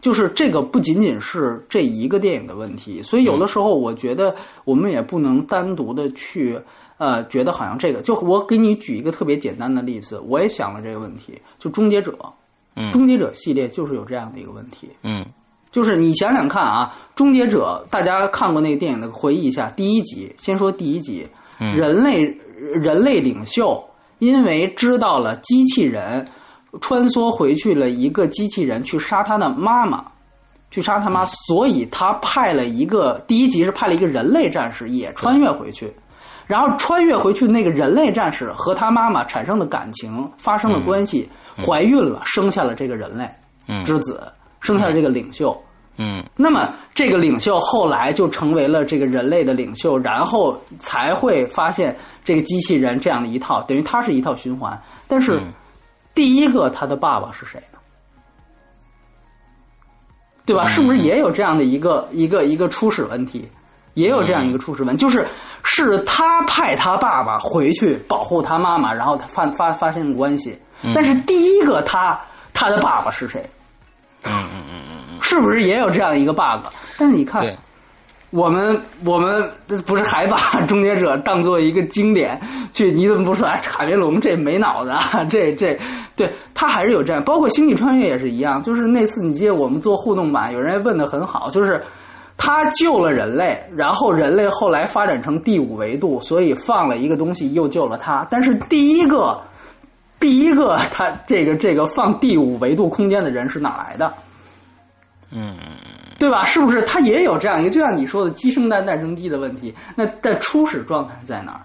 [0.00, 6.58] 就是这个不仅仅是这一个电影的问题，所以有的时候我觉得我们也不能单独的去
[6.96, 12.12] 呃觉得好像这个，就我给你举一个特别简单的例子，我也想了这个问题，就《终结者》，
[12.76, 15.22] 嗯终结者》系列就是有这样的一个问题，嗯
[15.72, 21.26] 就是你想想看啊，《终结者》大家看过那个电影的，回忆一下，第一集，先说第一集，
[21.58, 21.74] 嗯。
[21.74, 22.22] 人类
[22.56, 23.82] 人类领袖
[24.18, 26.26] 因为知道了机器人
[26.80, 30.04] 穿梭回去了一个机器人去杀他的妈妈，
[30.70, 35.92] 去杀他妈，所以他派了一个第一集是派了一个人类战士也穿越回去。
[36.46, 41.28] 然后穿越回去，那个人类战士和他妈妈产生的感情，发生了关系，
[41.64, 43.24] 怀孕了，生下了这个人类
[43.68, 43.84] 嗯。
[43.84, 44.20] 之子，
[44.60, 45.60] 生下了这个领袖。
[46.02, 51.94] 嗯那么这个领袖后来就成为了这个人类的领袖，然后才会发现
[52.24, 54.80] 这个机器人这样的一套，等于它是一套循环。
[55.06, 55.52] 但是嗯
[56.14, 57.78] 第一个他的爸爸是谁呢？
[60.46, 60.68] 对吧？
[60.70, 63.48] 是不是也有这样的一个一个一个初始问题？
[63.94, 65.26] 也有这样一个初始问，就是
[65.64, 70.58] 是他派他爸爸回去保护他妈妈，然后他发发发生关系，
[70.94, 72.18] 但是第一个他
[72.54, 73.44] 他的爸爸是谁？
[75.30, 76.66] 是不是也有这样一个 bug？
[76.98, 77.40] 但是你看，
[78.30, 79.48] 我们我们
[79.86, 82.36] 不是还把 《终结者》当做一个经典
[82.72, 82.90] 去？
[82.90, 83.56] 你怎么不说啊？
[83.62, 85.24] 卡梅隆这没脑子啊？
[85.30, 85.78] 这这，
[86.16, 87.22] 对他还是有这样。
[87.22, 91.80] 包括《星际穿越》也是一样，就是那次你记得我们做互动版，有人问的很好，就是
[92.36, 98.26] 他救了人类，然后人类后来发展成第五维度，所以放了一个东西又救了他。
[98.28, 99.40] 但是第一个
[100.18, 104.12] 第一个他这个这个放第五维度空间的人是哪来的？
[105.30, 105.56] 嗯，
[106.18, 106.46] 对吧？
[106.46, 109.74] 是不是他也有这样一个，就像你说的鸡生蛋，蛋生鸡的问题？
[109.94, 111.60] 那在初始状态在哪儿？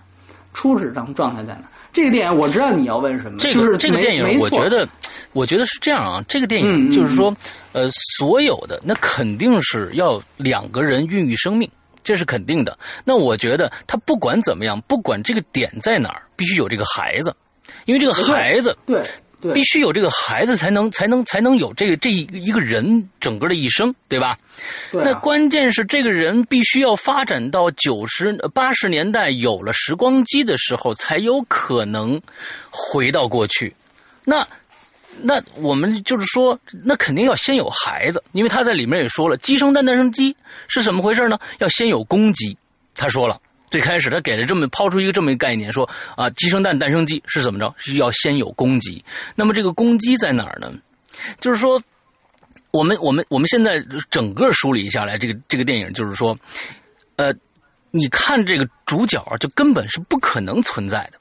[0.53, 1.69] 初始状状态在哪儿？
[1.91, 4.87] 这个电影我知道你要问什么，这个就是这个电影我觉得，
[5.33, 6.23] 我觉得是这样啊。
[6.27, 7.35] 这个电影就是说，
[7.71, 11.69] 呃，所有的那肯定是要两个人孕育生命，
[12.03, 12.77] 这是肯定的。
[13.05, 17.33] 那我觉得他不管怎么样，不管这个点在哪儿，必须有这个孩子，
[17.85, 19.07] 因为这个孩子对对
[19.53, 24.37] 必须有这个孩子才能才能才能有这个这一一个人整个的一生，对吧？
[24.91, 32.19] 对啊、那关键是这个人必须要发展到九十八十年代有了时光机的时候，才有可能
[32.71, 33.75] 回到过去。
[34.23, 34.47] 那
[35.21, 40.35] 那我们就是说，那肯定要先有孩子，因为他在里面也说了，鸡生蛋，蛋生鸡
[40.67, 41.37] 是怎么回事呢？
[41.59, 42.57] 要先有公鸡。
[42.97, 47.73] 他说了，最开始他给了这么抛出一个这么一个概念，说啊，鸡生蛋，蛋生鸡是怎么着？
[47.77, 49.03] 是要先有公鸡。
[49.35, 50.71] 那么这个公鸡在哪儿呢？
[51.39, 51.81] 就是说。
[52.71, 56.37] 我们我们我们现在整个梳理下来，这个这个电影就是说，
[57.15, 57.33] 呃，
[57.91, 61.17] 你看这个主角就根本是不可能存在的。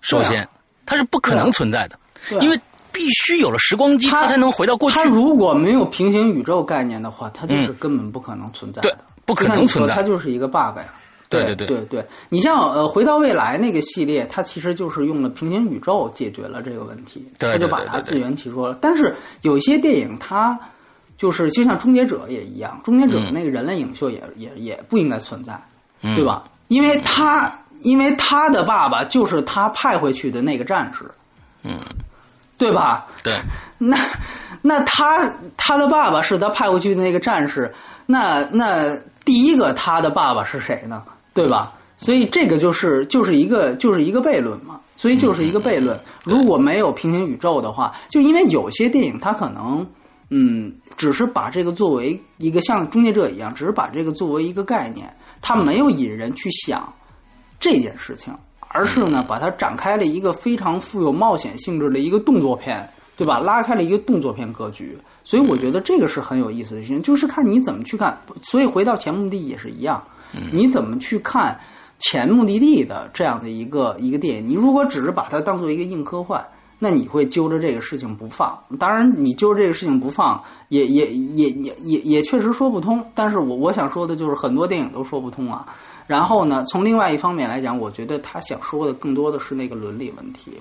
[0.00, 0.48] 首先，啊
[0.86, 1.98] 它是不可能存在的，
[2.34, 2.58] 啊因为
[2.90, 5.04] 必须有了时光机，他它才能回到过去它。
[5.04, 10.86] 如果没有平行宇宙概念的话，它就是根本不可能存在的，对不可能存在它就是一个 bug 呀。
[11.28, 18.78] 对对对对对，你像呃，回到未来那个系列，它其实就是用了平行宇宙解决了这个问题，对它就把它自圆其说了。
[18.80, 20.58] 但是有一些电影它
[21.18, 25.60] 就是就像终结者也一样，终结者嗯那个人类领袖也、也也不应该存在，
[26.02, 26.44] 嗯对吧？
[26.68, 31.04] 因为他因为他的爸爸就是他派回去的那个战士，
[31.62, 31.80] 嗯，
[32.58, 33.06] 对吧？
[33.22, 33.34] 对，
[33.78, 33.96] 那
[34.62, 37.72] 那他他的爸爸是他派回去的那个战士，
[38.06, 41.02] 那那第一个他的爸爸是谁呢？
[41.36, 41.72] 对吧？
[41.96, 45.98] 所以这个就是就是一个就是一个悖论嘛，所以就是一个悖论。
[46.24, 49.86] 如果没有平行宇宙的话，就因为有些电影它可能
[50.30, 56.92] 嗯，只是把这个作为一个像《终结者》一样，只是把这个作为一个概念，它没有引人去想
[57.60, 58.34] 这件事情，
[58.68, 63.38] 而是呢把它展开了一个非常富有冒险性质的一个动作片，对吧？
[63.38, 68.20] 拉开了一个动作片格局，所以我觉得这个是很有意思的事情，就是看你怎么去看。
[68.42, 70.04] 所以回到前目的地也是一样，
[70.52, 71.58] 你怎么去看
[71.98, 74.48] 前目的地的这样的一个一个电影？
[74.48, 76.44] 你如果只是把它当做一个硬科幻。
[76.78, 83.02] 那你会揪着这个事情不放，当然你揪着这个事情不放，也也也也也也确实说不通。
[83.14, 85.66] 但是我我想说的就是很多电影都说不通啊。
[86.06, 90.52] 然后呢，从另外一方面来讲，我觉得他想说的更多的是那个伦理问题，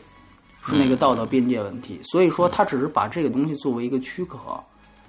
[0.66, 2.00] 是那个道德边界问题。
[2.04, 4.38] 所以说，他只是把这个东西作为一个躯壳，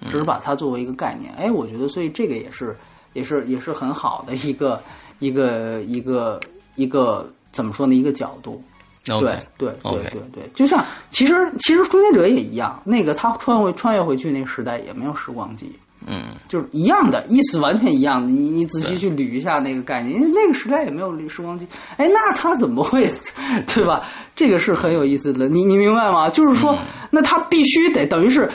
[0.08, 1.32] 只是把它作为一个概念。
[1.34, 2.76] 哎，我觉得，所以这个也是
[3.16, 4.80] 也是也是很好的一个
[5.18, 6.38] 一个一个
[6.76, 7.94] 一个怎么说呢？
[7.94, 8.62] 一个角度。
[9.06, 9.18] 对
[9.56, 15.70] 对对对对，就像其实其实终结者也一样，那个他穿回穿越回去那个时代也没有时光机，
[16.04, 18.32] 嗯，就是一样的意思，完全一样的。
[18.32, 21.64] 你你仔细去捋一下那个概念，因为那个时代也没有时光机，
[21.98, 23.08] 哎，那他怎么会
[23.72, 24.04] 对吧？
[24.34, 26.28] 这个是很有意思的，你你明白吗？
[26.28, 26.76] 就是说，
[27.08, 28.50] 那他必须得等于是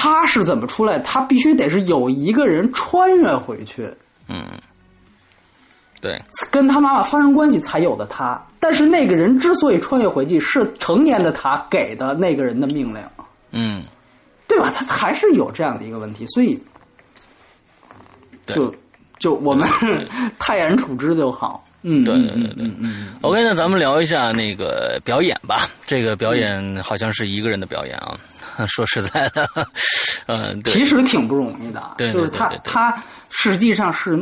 [0.00, 0.96] 他是怎么出来？
[1.00, 3.92] 他必须得是有一个人穿越回去，
[4.28, 4.44] 嗯，
[6.00, 8.40] 对，跟他妈妈发生关系才有的他。
[8.60, 13.02] 但是那个人之所以穿越回去，是成年的他给的那个人的命令，
[13.50, 13.82] 嗯，
[14.46, 14.72] 对吧？
[14.72, 16.56] 他还是有这样的一个问题，所以
[18.46, 18.72] 对就
[19.18, 19.68] 就我们
[20.38, 21.64] 泰然处之就好。
[21.82, 25.68] 嗯，对嗯对对对嗯嗯 OK，那咱们聊一下那个表演吧。
[25.84, 28.16] 这个表演好像是一个人的表演啊。
[28.68, 29.48] 说实在的，
[30.26, 34.18] 嗯，对其实挺不容易的，对对就是他他实际上是。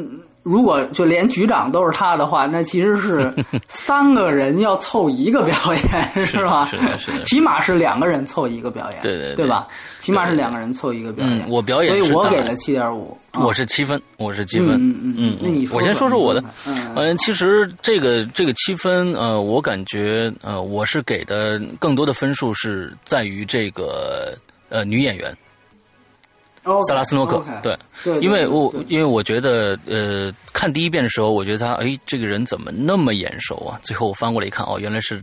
[0.49, 3.33] 如果就连局长都是他的话，那其实是
[3.67, 6.65] 三个人要凑一个表演，是吧？
[6.71, 9.67] 是的是的起码是两个人凑一个表演，对对对对吧？
[9.99, 11.39] 起码是两个人凑一个表演。
[11.41, 13.19] 嗯我表演所以我给了七点五。
[13.33, 14.77] 啊我是七分，我是七分。
[14.77, 16.43] 嗯嗯嗯那你说我先说说我的。
[16.67, 24.33] 嗯嗯，其实这个这个七分，呃，我感觉呃，我是给的更多的分数是在于这个
[24.71, 25.37] 呃女演员。
[26.89, 33.79] 萨拉斯诺克，对对，因为我因为我觉得呃，看第一遍的时候，我觉得他哎，这个人怎么那么眼熟啊？
[33.83, 35.23] 最后我翻过来一看，哦，原来是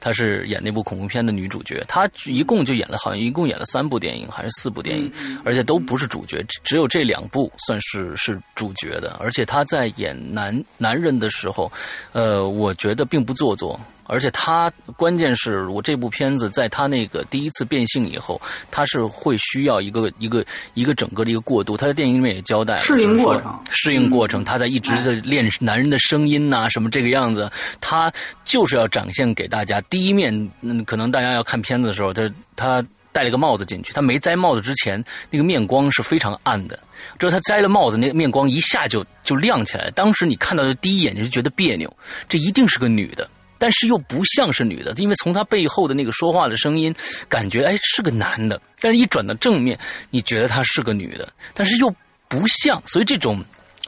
[0.00, 1.84] 他是演那部恐怖片的女主角。
[1.88, 5.12] 她一共就演了好像一共演了三部电影还是四部电影，
[5.44, 9.16] 而且都不是主角，只有这两部算是是主角的。
[9.20, 11.70] 而且她在演男男人的时候，
[12.12, 13.78] 呃，我觉得并不做作。
[14.06, 18.40] 而且他关键是我这部片子在他那个第一次变性以后，
[18.70, 20.44] 他是会需要一个一个
[20.74, 21.76] 一个整个的一个过渡。
[21.76, 27.50] 他在电影里面也交代适应过程，适应过程，他在一直在练男人的声音呐，什么这个样子。
[27.80, 28.12] 他
[28.44, 29.80] 就是要展现给大家。
[29.82, 36.78] 第一面，嗯，可能大家要看片子的时候，他他戴了个帽子进去，他没摘帽子之前，那个面光是非常暗的。
[37.18, 39.90] 之后他摘了帽子，那个面光一下就就亮起来。
[39.94, 41.94] 当时你看到的第一眼就觉得别扭，
[42.28, 43.28] 这一定是个女的。
[43.58, 46.94] 但是又不像是女的，因为从她背后的那个说话的声音，
[47.28, 48.60] 感觉哎是个男的。
[48.80, 49.78] 但是一转到正面，
[50.10, 51.94] 你觉得她是个女的，但是又
[52.28, 52.82] 不像。
[52.86, 53.44] 所以这种，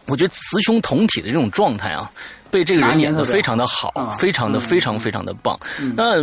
[0.07, 2.11] 我觉得雌雄同体的这种状态啊，
[2.51, 5.59] 被这个人演的非常的好，非常的非常非常的棒。
[5.95, 6.17] 那。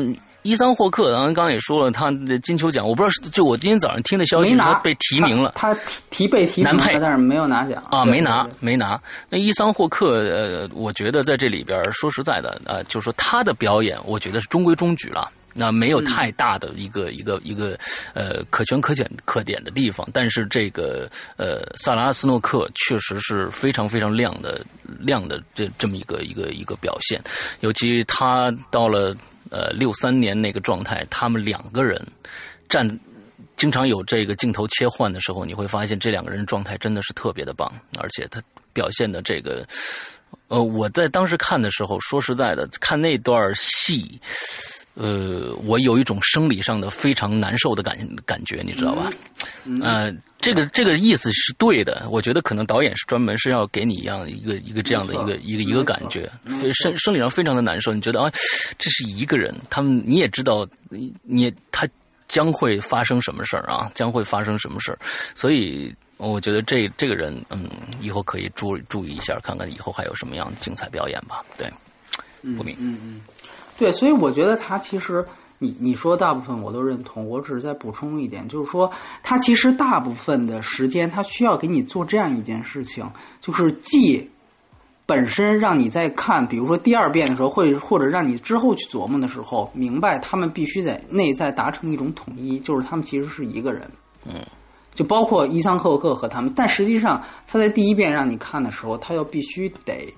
[0.43, 5.73] 伊桑霍克，刚刚刚也说了，他的金球奖，我不知道是就我今天早上听的消息，他被提名了，他
[6.09, 8.99] 提被提男配，但是没有拿奖啊，没拿，没拿。
[9.29, 17.77] 那伊桑霍克，呃，我觉得在这里边，说实在的，呃，就是说他的表演，我觉得是中规中矩了，那没有太大的一个一个一个
[18.13, 20.05] 呃可圈可点可点的地方。
[20.11, 24.61] 但是这个呃萨拉斯诺克确实是非常非常亮的
[24.99, 27.21] 亮的这这么一个一个一个表现，
[27.61, 29.15] 尤其他到了。
[29.53, 32.03] 呃，六三年那个状态，他们两个人
[32.67, 32.99] 站，
[33.55, 38.41] 经常有这个镜头切换的时候，你会发现这两个人状态真的是特别的棒，而且他
[38.73, 39.63] 表现的这个，
[40.47, 44.19] 呃，我在当时看的时候，说实在的，看那段戏。
[44.95, 49.11] 呃，我有一种生理上的非常难受的感感觉，你知道吧？
[49.81, 52.07] 呃，这个这个意思是对的。
[52.11, 56.31] 我觉得可能导演是专门是要给你一样一个一个这样的一个一个一个感觉，
[56.73, 57.91] 生生理上非常的难受。
[57.91, 58.29] 你觉得啊，
[58.77, 60.67] 这是一个人，他们你也知道，
[61.23, 61.87] 你他
[62.27, 63.91] 将会发生什么事儿啊？
[63.95, 64.99] 将会发生什么事儿？
[65.33, 67.67] 所以我觉得这这个人，嗯，
[67.99, 71.43] 以后可以注注意一下，看看以后还有什么样的精彩表演吧。
[71.57, 71.67] 对，
[72.55, 73.21] 不明，嗯嗯。
[73.77, 75.25] 对，所以我觉得他其实，
[75.57, 78.91] 你你说大部分我都认同，我只是在补充一点，就是说
[79.23, 83.03] 他其实大部分的时间，他需要给你做这样一件事情，
[83.41, 84.29] 就是既
[85.05, 93.89] 本身让你在看，比如说第二遍的时候，会或者让你之后去琢磨的时候，明白他们必须在内在达成一种统一，就是他们其实是一个人，
[94.25, 94.35] 嗯，
[94.93, 100.13] 就包括伊桑赫克和他们，但实际上他在第一遍让你看的时候，他又必须得。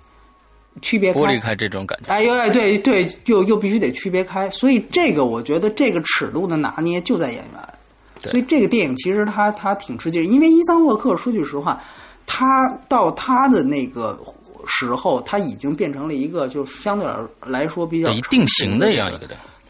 [0.82, 1.56] 区别剥离开。
[1.56, 11.82] 这种感觉，哎呦哎，对对，又又必须得区别开，所以这个我觉得这个尺度的拿捏就在演员，所以这个电影其实他他挺吃劲，因为伊桑沃克说句实话，
[12.26, 14.20] 他到他的那个
[14.66, 17.08] 时候，他已经变成了一个就相对
[17.46, 19.28] 来说比较定型的这样一个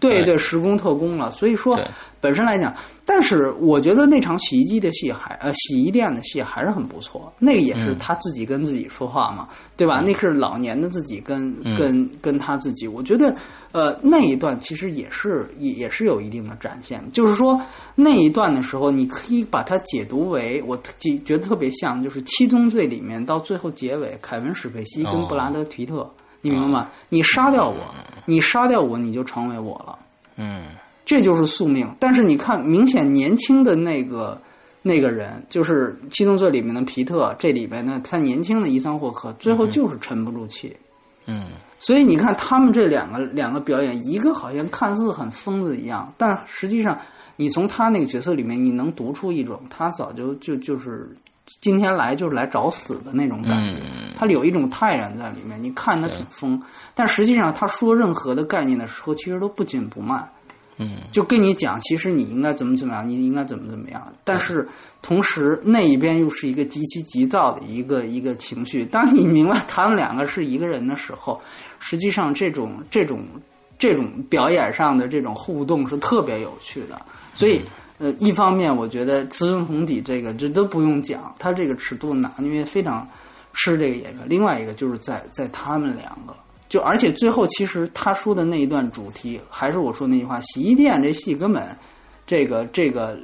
[0.10, 1.80] 对对，时工特工了，所以说。
[2.22, 2.76] 本身来讲，
[3.06, 7.32] 但是我觉得那场洗衣机的戏还呃洗衣店的戏还是很不错。
[7.38, 9.48] 那个也是他自己跟自己说话嘛，
[9.78, 10.02] 对吧？
[10.02, 12.88] 那是老年的自己跟跟跟他自己。
[12.88, 13.36] 我觉得
[13.74, 17.04] 呃那一段其实也是也也是有一定的展现。
[17.12, 17.62] 就是说
[17.94, 26.10] 那一段的时候，你可以把它解读为我觉觉得特别像，就是《七宗罪》里面到最后结尾，凯文史佩西跟布拉德皮特，
[26.46, 26.90] 你明白吗？
[27.10, 27.78] 你杀掉我，
[28.26, 29.98] 你杀掉我，你就成为我了。
[30.36, 30.66] 嗯。
[31.04, 34.42] 这就是宿命，但是你看，明显年轻的那个
[34.82, 40.76] 那个人，就是《七宗罪》里面的皮特，这里边呢，他年轻的伊桑霍克，最后就是沉不住气。
[41.28, 47.00] 嗯，所以你看他们这两个两个表演，一个好像看似很疯子一样，但实际上，
[47.36, 51.16] 你从他那个角色里面，你能读出一种他早就就就是
[51.62, 53.82] 今天来就是来找死的那种感觉。
[54.18, 56.62] 他有一种泰然在里面，你看他挺疯，
[56.94, 60.28] 但实际上他说任何的概念的时候，其实都不紧不慢。
[60.78, 64.12] 嗯，就跟你讲，其实你应该怎么怎么样，你应该怎么怎么样。
[64.26, 64.68] 但是
[65.02, 68.86] 同时那一边又是一个极其急躁的一个一个情绪。
[68.86, 71.40] 当你明白他们两个是一个人的时候，
[71.80, 73.24] 实际上这种这种
[73.80, 77.02] 这种表演上的这种互动是特别有趣的。
[77.34, 77.62] 所以，
[77.98, 83.08] 呃，一方面我觉得雌雄同体这个这都不用讲，他这个尺度拿捏非常
[83.54, 84.20] 吃这个演员。
[84.26, 86.36] 另外一个就是在在他们两个。
[86.68, 91.64] 就而且最后，其实他说的那一段主题，还是我说那句话：洗衣店这戏根本，
[92.26, 93.18] 这个这个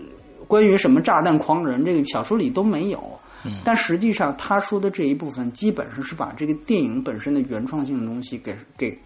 [0.47, 3.19] 关于什么炸弹狂人，这个小说里都没有。
[3.65, 8.97] 但实际上他说的这一部分，基本上是把这个电影本身的原创性的东西给给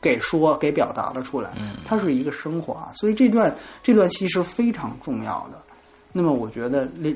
[0.00, 1.52] 给说给表达了出来。
[1.84, 5.60] 它是一个升华，所以这段这段戏是非常重要的。
[6.12, 7.14] 那么我觉得那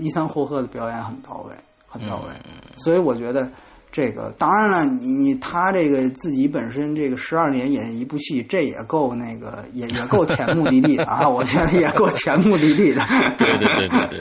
[0.00, 1.54] 伊桑霍赫的表演很到位，
[1.86, 2.28] 很到位。
[2.76, 3.50] 所以我觉得
[3.98, 13.02] 这个当然了你你他这个自己本身这个十二年演一部戏这也够那个也也够前 目的地的啊我觉得也够前目的地的。
[13.36, 14.20] 对对对对对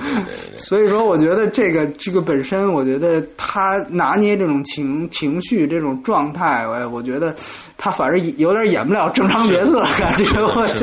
[0.55, 7.35] 所以说我觉得这个这个本身我觉得他拿捏这种情情绪这种状态我我觉得
[7.77, 10.25] 他反正有点演不了正常角色感觉
[10.55, 10.73] 我去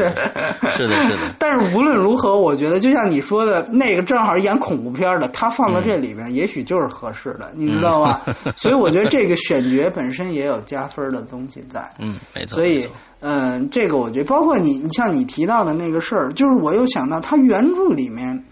[0.70, 8.20] 是的是的 但是无论如何我觉得就像你说的那个正好演恐怖片的他放到这里面也许就是合适的你知道吧？
[8.56, 11.92] 所以我我觉得这个选角本身也有加分的东西在。
[11.98, 12.54] 嗯，没错。
[12.54, 12.88] 所以，
[13.20, 18.44] 嗯，这个我觉得，包括你，你像你提到的那个事儿，就是我又想到他原著里面。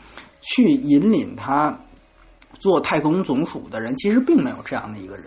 [0.45, 1.73] 去引领他
[2.59, 5.27] 做太空总署的人，其实并没有这样的一个人，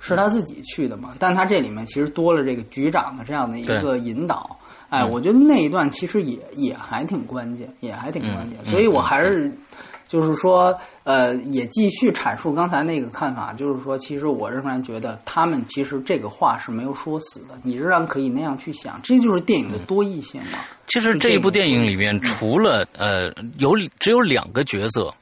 [0.00, 1.14] 是他自己去的嘛？
[1.16, 4.58] 但他这里面其实多了这个局长的这样的一个引导。
[4.88, 8.58] 哎，我觉得那一段其实也也还挺关键，也还挺关键。
[8.64, 9.48] 所以我还是
[10.08, 20.58] 就是说，呃，也继续阐述刚才那个看法，就是说，其实我仍然觉得他们其实这个话是没有说死的，你仍然可以那样去想，这就是电影的多义性嘛。
[20.86, 25.12] 其实这一部电影里面，除了呃有只有两个角色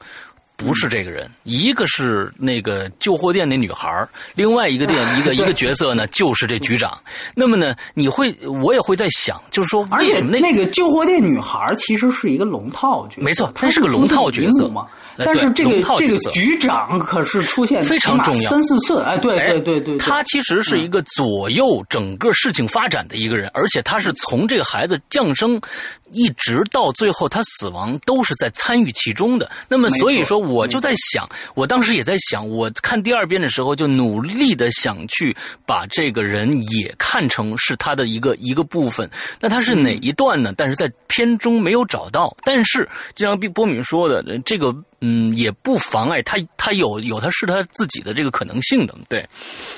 [0.57, 6.99] 不是这个人，一个是那个旧货店那女孩另外一个店一个一个角色呢就是这局长。
[7.35, 14.87] 那么呢，你会我也会在想，就是说，而且那个旧货店女孩其实是一个龙套角色，没错，她是个龙套角色嘛。
[15.19, 25.59] 但是这个这个局长可是出现非常重要三四次，哎，对对对对，他其实是一个左右整个事情发展的一个人，而且他是从这个孩子降生
[26.13, 29.51] 一直到最后他死亡都是在参与其中的。
[29.69, 39.09] 那么所以说，我就在想，我当时也在想，我看第二遍的时候就努力的想去把这个人也看成是他的一个一个部分。
[39.41, 40.53] 那他是哪一段呢？
[40.57, 42.37] 但是在片中没有找到。
[42.45, 44.75] 但是就像波敏说的，这个。
[45.03, 49.29] 嗯，也不妨碍他，他有有他是他自己的这个可能性的，对，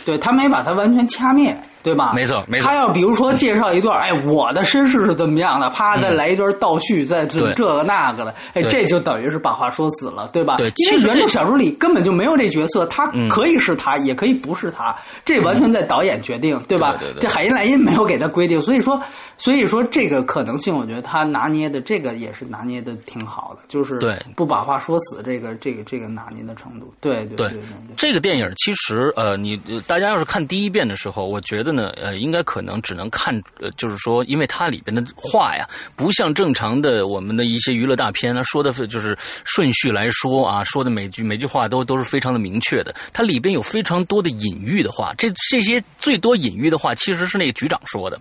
[0.04, 1.54] 对他没把他完全掐灭，
[1.88, 2.12] 对吧？
[2.14, 2.66] 没错，没错。
[2.68, 10.56] 他要比如说介绍一段，哎，我的身世是怎么样的，啪，再来一段倒叙，再这这个那个的，哎，这就等于是把话说死了，对吧？
[10.56, 16.94] 对，因为原著小说里根本就没有这角色，他可以是他，也可以不是他，这完全在导演决定，对吧？
[17.00, 17.20] 对对。
[17.20, 19.02] 这海因莱因没有给他规定，所以说，
[19.36, 25.08] 所以说这个可能性，我觉得他拿捏的这个也是拿捏的挺好的，就是对，不把话说死。
[25.08, 27.50] 死这个这个这个拿捏的程度，对对对，
[27.96, 35.64] 这个电影其实呃，你大家要是看第一遍的时候，我觉得呢，呃，应该可能只能看，呃，就是说，因为它里边的话呀，
[35.94, 48.20] 不像正常的我们的一些娱乐大片，它说的就是顺序来说啊，说的每句每句话都都是非常的明确的，它里边有非常多的隐喻的话，这这些最多隐喻的话，其实是那个局长说的，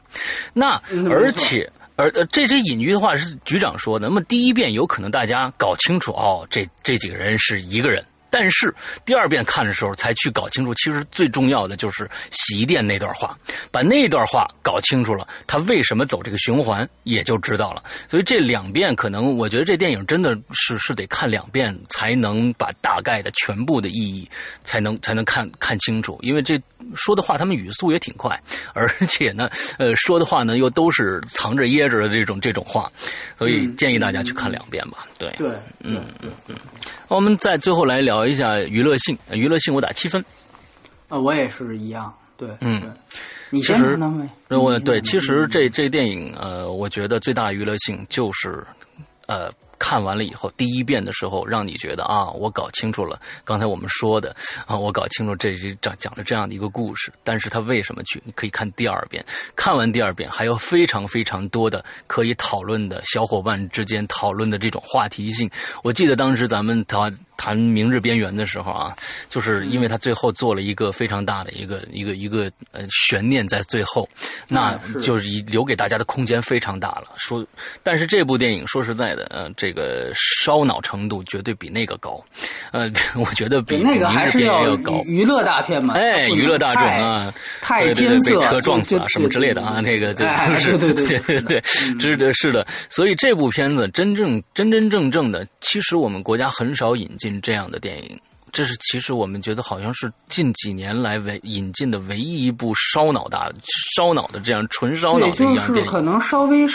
[0.54, 0.80] 那
[1.10, 1.68] 而且。
[2.00, 4.08] 而呃，这些隐喻的话是局长说的。
[4.08, 8.06] 那么第一遍有可能大家搞清楚哦，这这几个人是一个人。
[8.30, 8.74] 但是
[9.06, 13.38] 第二遍看的时候才去搞清楚，其实最重要的就是洗衣店那段话，
[13.72, 17.84] 把那段话搞清楚了，他为什么走这个循环也就知道了。
[18.08, 24.30] 所以这两遍可能，我觉得这电影真的是是得看两遍才能把大概的全部的意义
[24.64, 26.20] 才能才能看看清楚。
[26.22, 26.62] 因为这
[26.96, 28.40] 说的话，他们语速也挺快，
[28.74, 32.92] 而且呢，呃，说的话呢又都是藏着掖着的这种这种话，
[33.38, 35.06] 所以建议大家去看两遍吧。
[35.18, 35.50] 对，对，
[35.82, 36.56] 嗯嗯嗯。
[37.08, 40.24] 我们再最后来聊一下娱乐性，娱乐性我打七分。
[41.10, 42.82] 啊，我也是一样，对，嗯，
[43.50, 48.66] 你其实那我对，其实这这电影，呃，我觉得最大娱乐性就是，
[49.28, 49.52] 呃。
[49.80, 57.12] 看完了以后，第一遍的时候，让你觉得啊，我搞清楚了刚才我们说的啊，我搞清楚这讲讲了这样的一个故事。
[57.24, 58.22] 但是他为什么去？
[58.26, 59.26] 你可以看第二遍，
[59.56, 65.50] 看完第二遍还有非常非常多的可以讨论的，小伙伴之间讨论的这种话题性。
[65.84, 68.94] 我记得当时咱们他谈《明日边缘》的时候啊，
[69.30, 74.10] 就是因为他最后做了一个非常大的一个一个一个呃悬念在最后，
[74.50, 77.06] 那就是留给大家的空间非常大了。
[77.16, 77.46] 说，
[77.84, 79.78] 但是这部电影说实在的，呃，这。
[79.78, 82.20] 个烧脑程度绝对比那个高，
[82.72, 85.04] 呃， 我觉得比那个还是要高。
[85.06, 87.32] 娱乐大片嘛，哎，娱乐大众啊，
[87.62, 90.26] 太艰涩，被车撞死啊什么之类的啊，那个 对，
[90.80, 91.62] 对对对对对，
[92.00, 92.66] 是的，是的。
[92.90, 98.20] 所以这部片子真正真真正正的，其实我们国家很少引进这样的电影，
[98.52, 103.52] 这是其实我们觉得好像是近几年来唯引进的唯一一部烧脑大
[103.96, 106.68] 烧脑的这样纯烧脑的一样电影，可能稍微。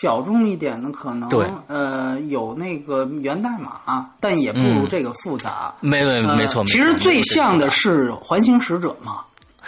[0.00, 1.28] 小众一点的可能，
[1.66, 5.74] 呃，有那个源代码，但也不如这个复杂。
[5.80, 9.22] 没没没错，其实最像的是《环形使者》嘛，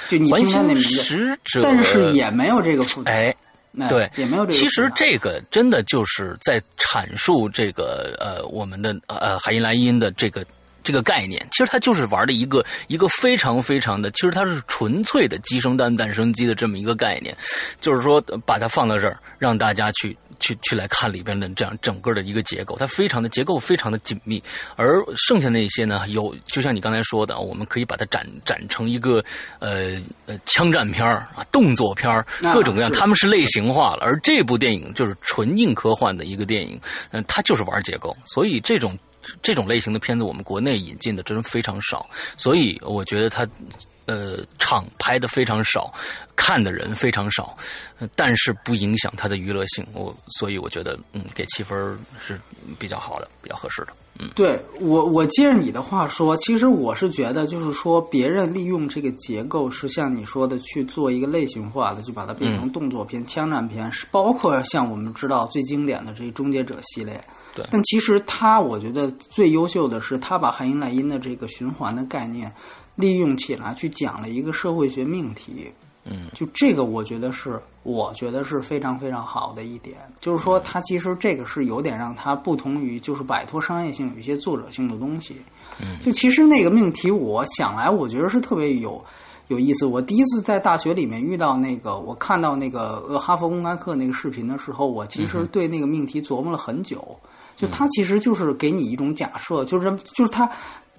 [0.08, 3.12] 就你听他那名字，但是也没有这个复杂。
[3.88, 10.44] 对，也没有这个其实这个真的就是在阐述这个呃我们的呃海因莱因的这个。
[10.82, 17.36] 这个概念，其实他就是玩的一个一个非常非常的，其实它是纯粹的鸡生蛋，蛋生鸡的这么一个概念，
[17.82, 24.42] 就是说呃把它放到这儿，让大家去去去来看里边的这样整个的一个结构，它非常的结构非常的紧密，
[24.74, 29.22] 而剩下那些呢，有就像你刚才说的，我们可以把它展展成一个
[29.60, 36.80] 呃呃枪战片儿啊，动作片儿，啊各种各样，他们是类型化了，而这部电影就是纯硬科幻的一个电影，
[37.12, 38.98] 嗯、它就是玩结构，所以这种
[39.42, 43.46] 这种类型的片子，我们国内引进的真非常少，所以我觉得它。
[44.06, 45.92] 呃，场拍的非常少，
[46.34, 47.56] 看的人非常少，
[47.98, 49.86] 呃但是不影响它的娱乐性。
[49.92, 52.40] 我所以我觉得，嗯，给七分是
[52.78, 53.92] 比较好的，比较合适的。
[54.22, 67.18] 嗯对我，我接着你的话说，其实我是觉得，就是说，别人利用这个结构是像你说的去做一个类型化的，就把它变成动作片、枪战片，是包括像我们知道最经典的这《终结者》系列。
[67.52, 72.52] 对但其实他，我觉得最优秀的是他把汉因莱因的这个循环的概念
[73.00, 75.72] 利用起来，去讲了一个社会学命题。
[76.04, 85.36] 嗯就这个，我觉得是，我觉得是非常非常好的一点，就是说，它其实这个是有点让它不同于，就是摆脱商业性，有一些作者性的东西。
[85.78, 89.04] 嗯，就其实那个命题，我想来，我觉得是特别有
[89.48, 89.84] 有意思。
[89.84, 97.14] 我第一次在大学里面遇到那个，我看到那个呃哈佛公开课那个视频的时候，我其实对那个命题琢磨了很久。
[97.56, 100.50] 就它其实就是给你一种假设，就是就是它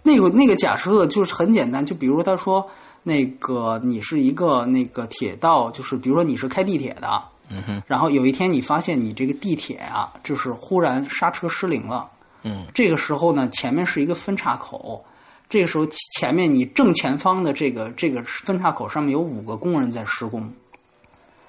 [0.04, 2.68] 那个那个假设就是很简单，就比如他说
[3.04, 12.10] 那个你是一个那个铁道，就是比如说你是开地铁的，嗯哼然后有一天你发现你这个地铁啊，就是忽然刹车失灵了，
[12.44, 15.04] 嗯这个时候呢，前面是一个分岔口，
[15.50, 15.86] 这个时候
[16.18, 20.52] 前面你正前方的这个这个分岔口上面有五个工人在施工，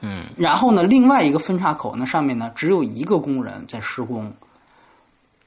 [0.00, 4.32] 嗯然后呢，另外一个分岔口呢上面呢只有一个工人在施工。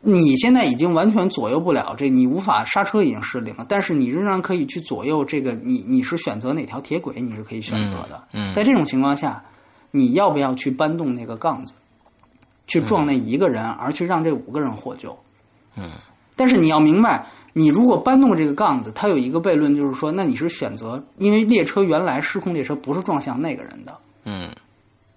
[0.02, 8.24] 你现在已经完全左右不了这，你无法刹车已经失灵了，但是你仍然可以去左右这个，你你是选择哪条铁轨，你是可以选择的。
[8.34, 9.43] 嗯嗯在这种情况下，
[9.91, 11.74] 你要不要去搬动那个杠子，
[12.68, 15.18] 去撞那一个人，而去让这五个人获救？
[15.76, 15.91] 嗯
[16.36, 24.54] 但是你要明白，你如果搬动这个杠子，它有一个悖论，就是说，那你是选择，因为列车原来失控列车不是撞向那个人的，嗯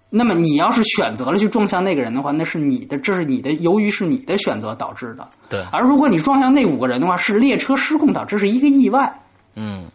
[0.09, 5.27] 那么你要是选择了去撞向那个人的话，那是你的，这是你的，由于是你的选择导致的。
[5.47, 9.21] 对，而如果你撞向那五个人的话，是列车失控导致，这是一个意外。
[9.55, 9.85] 嗯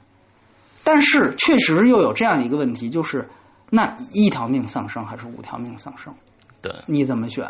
[0.85, 3.27] 但是确实又有这样一个问题，就是
[3.71, 6.15] 那一条命丧生还是五条命丧生，
[6.61, 7.47] 对，你怎么选？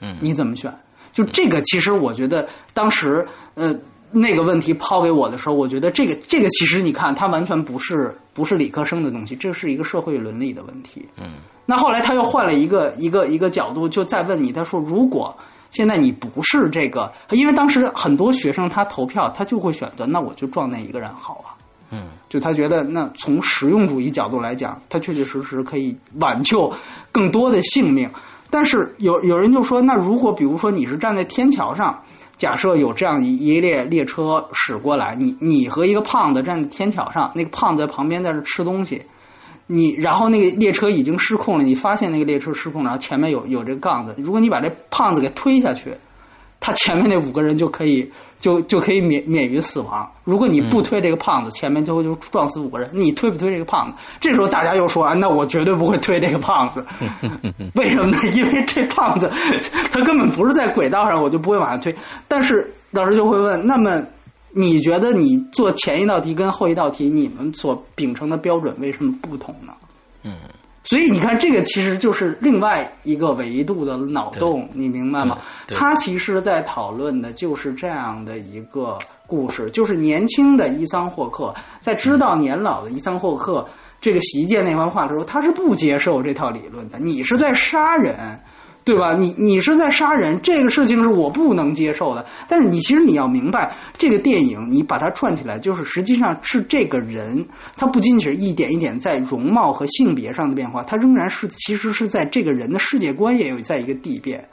[0.00, 0.72] 嗯你怎么选？
[1.12, 3.74] 就这个，其实我觉得当时呃
[4.10, 11.08] 那个问题抛给我的时候，我觉得这个这个其实你看，它完全不是不是理科生的东西，这是一个社会伦理的问题。
[11.16, 11.36] 嗯
[11.66, 15.36] 那后来他又换了一个一个一个角度，就再问你，他说如果
[15.70, 21.52] 现在你不是这个，因为当时很多学生他投票，他就会选择，那我就撞那一个人好了。
[21.90, 26.72] 嗯就他觉得，那从实用主义角度来讲，他确确实实可以挽救
[27.12, 28.08] 更多的性命。
[28.50, 32.00] 但是有有人就说，那如果比如说你是站在天桥上，
[32.38, 39.02] 假设有这样一一列列车驶过来，你你和一个胖子站在天桥上，那个胖子在旁边在这吃东西，
[39.66, 45.92] 你然后那个列车已经失控了，你发现那个列车失控，然后前面有有这个杠子，如果你把这胖子给推下去，
[46.60, 48.10] 他前面那五个人就可以
[48.40, 50.10] 就就可以免免于死亡。
[50.24, 52.88] 如果你不推这个胖子，前面就会就撞死五个人。
[52.92, 53.94] 你推不推这个胖子？
[54.20, 56.84] 这时候大家又说啊，那我绝对不会推这个胖子。
[57.74, 58.18] 为什么呢？
[58.34, 59.30] 因为这胖子
[59.90, 61.94] 他根本不是在轨道上，我就不会往下推。
[62.26, 64.02] 但是老师就会问，那么
[64.58, 69.74] 你觉得你做前一道题跟后一道题，你们所秉承的标准为什么不同呢？
[70.22, 70.32] 嗯
[70.82, 75.36] 所以你看，这个其实就是另外一个维度的脑洞，你明白吗？
[75.74, 78.96] 他其实在讨论的就是这样的一个
[79.26, 83.68] 故事，就是年轻的伊桑霍克在知道年老的伊桑霍克
[84.00, 86.98] 这个洗衣店那番话的时候，他是不接受这套理论的。
[86.98, 88.40] 你是在杀人。
[88.86, 89.16] 对吧？
[89.16, 92.24] 你你是在杀人，这个事情是我不能接受的。
[92.48, 97.44] 但是你其实你要明白，这个电影你把它串起来，就是实际上是这个人，
[97.76, 104.48] 他不仅仅是一点一点在容貌和性别上的变化，他仍然是其实是在这个人的世界观也有在一个递变。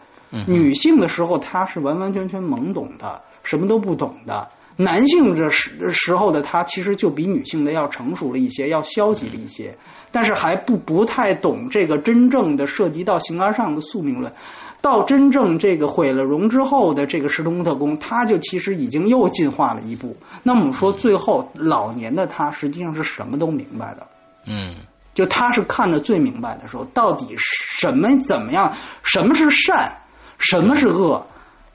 [0.47, 4.49] 女性的时候，她是完完全全懵懂的，什么都不懂的。
[4.75, 9.77] 男性这时时候的他，其实就比女性的要成熟了一些，要消极了一些，
[10.13, 14.31] 但是还不不太懂这个真正的涉及到形而上的宿命论。
[14.79, 20.15] 到真正这个毁了容之后的这个石东特工，他就其实已经又进化了一步。
[20.43, 24.05] 那么我们说，最后老年的他实际上是什么都明白的。
[24.45, 24.75] 嗯
[25.13, 29.89] 就他是看得最明白的时候，到底什么怎么样，什么是善，
[30.37, 31.25] 什么是恶，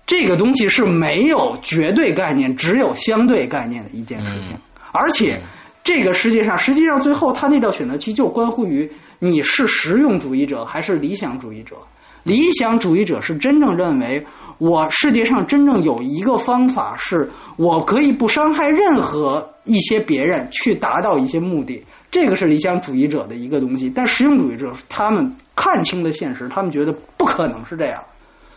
[0.06, 4.52] 这个东西是没有绝对概念，只有相对概念的一件事情。
[4.92, 5.40] 而且
[5.88, 8.86] 这个世界上，实际上最后他那道选择题就关乎于
[9.20, 11.76] 你是实用主义者还是理想主义者。
[12.24, 14.22] 理想主义者是真正认为，
[14.58, 21.82] 我世界上真正有一个方法，是我可以不伤害任何一些别人，去达到一些目的。
[22.10, 28.04] 这个是理想主义者的一个东西，但实用主义者他们看清了现实，他们觉得不可能是这样，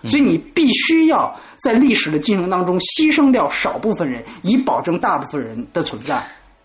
[0.03, 6.21] 所以你必须要在历史的进程当中牺牲掉少部分人，以保证大部分人的存在。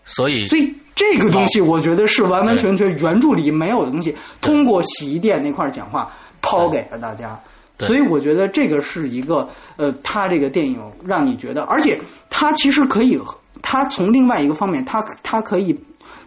[0.07, 7.39] 所以，所以这个东西我觉得是完完全全原著里没有的东西，通过洗衣店那块讲话抛给了大家。
[7.79, 13.19] 所以我觉得这个是一个呃，他这个电影让你觉得，而且他其实可以，
[13.61, 15.77] 他从另外一个方面，他他可以。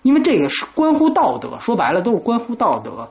[0.02, 3.06] 因为这个是关乎道德，说白了都是关乎道德，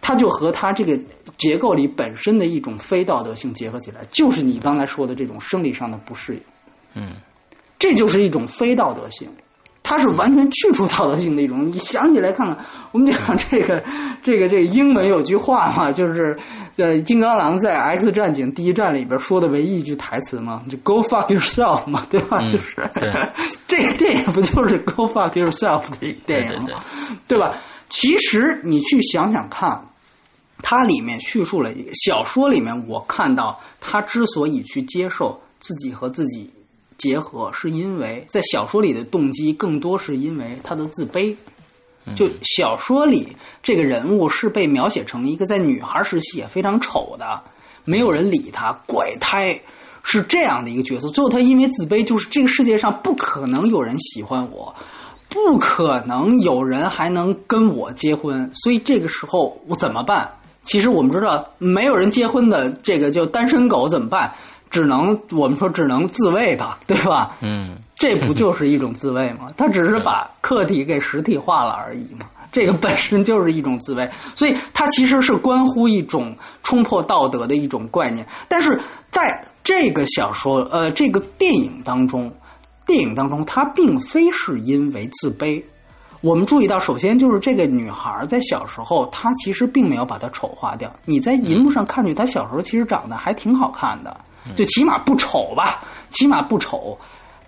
[0.00, 0.98] 他就和他这个
[1.38, 6.40] 结构里本身的一种非道德性结合起来，就是你刚才说的这种生理上的不适应。
[6.94, 7.12] 嗯，
[7.78, 9.28] 这就是一种非道德性。
[9.82, 11.66] 它是完全去除道德性的一种。
[11.66, 12.56] 你想起来看看，
[12.92, 13.82] 我们讲这个，
[14.22, 16.38] 这个，这个英文有句话嘛，就是
[16.76, 22.40] 呃，金刚狼在《X 战警：第一战》里边说的唯一一句台词嘛，就 “Go fuck yourself” 嘛，对吧？
[22.48, 22.88] 就是
[23.66, 26.82] 这个电影不就是 “Go fuck yourself” 的电影吗？
[27.26, 27.54] 对吧？
[27.88, 29.88] 其实你去想想看，
[30.62, 36.48] 它里面叙述了一个小说里面，我看到他之所以去接受自己和自己。
[37.02, 41.34] 结合是因为在小说里的动机更多是因为他的自卑，
[42.14, 47.42] 就小说里这个人物是被描写成一个在女孩时期也非常丑的，
[47.84, 49.50] 没有人理他，怪胎
[50.04, 51.08] 是这样的一个角色。
[51.08, 54.72] 最后他因为自卑，就是这个世界上不可能有人喜欢我，
[55.28, 60.30] 不可能有人还能跟我结婚，所以这个时候我怎么办？
[60.62, 64.32] 其实我们知道，没有人结婚的这个叫单身狗怎么办？
[64.72, 67.36] 只能我们说只能自卫吧， 对吧？
[67.40, 69.52] 嗯，这不就是一种自卫吗？
[69.56, 72.26] 他只是把客体给实体化了而已嘛。
[72.50, 78.26] 这个本身就是一种自卫，所以它其实是关乎一种冲破道德的一种概念。
[78.48, 78.78] 但是
[79.10, 82.30] 在这个小说呃这个电影当中，
[82.86, 85.62] 电影当中它并非是因为自卑。
[86.20, 90.92] 我们注意到，首先就是这个女孩在小时候，她其实并没有把她丑化掉。
[91.04, 94.14] 你在银幕上看去，她小时候其实长得还挺好看的。
[94.56, 96.98] 就起码不丑吧，起码不丑，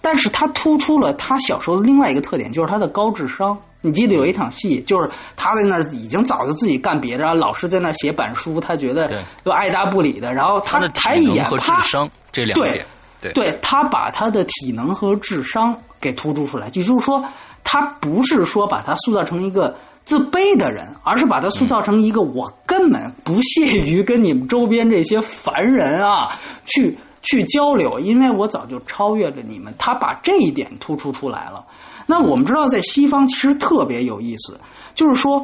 [0.01, 3.59] 但是他突出了他小时候的另外一个特点，就是他的高智商。
[3.81, 10.33] 你记得有一场戏，就是他在那儿已经早就自己干别的，老师在那儿写板书，他觉得就爱答不理的。
[10.33, 12.87] 然后他抬一眼，智商这两点，
[13.21, 17.23] 对，对他把他的体能和智商给突出出来，也就是说，
[17.63, 19.77] 他不是说把他塑造成一个。
[20.05, 29.73] 自卑的人，而是把他塑造成一个我根本不屑于跟你们周边这些凡人啊 去去交流，因为我早就超越了你们。
[29.79, 31.65] 他把这一点突出出来了。
[32.07, 34.61] 那我们知道，在西方其实特别有意思，
[34.95, 35.43] 就是说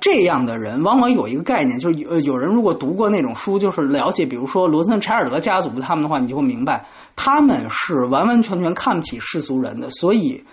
[0.00, 6.84] 这样的人往往有一个概念，就是有有人如果读过那种书，就是了解，比如说罗森柴尔德家族他们的话，你就会明白，
[7.16, 10.44] 他们是完完全全看不起世俗人的，所以。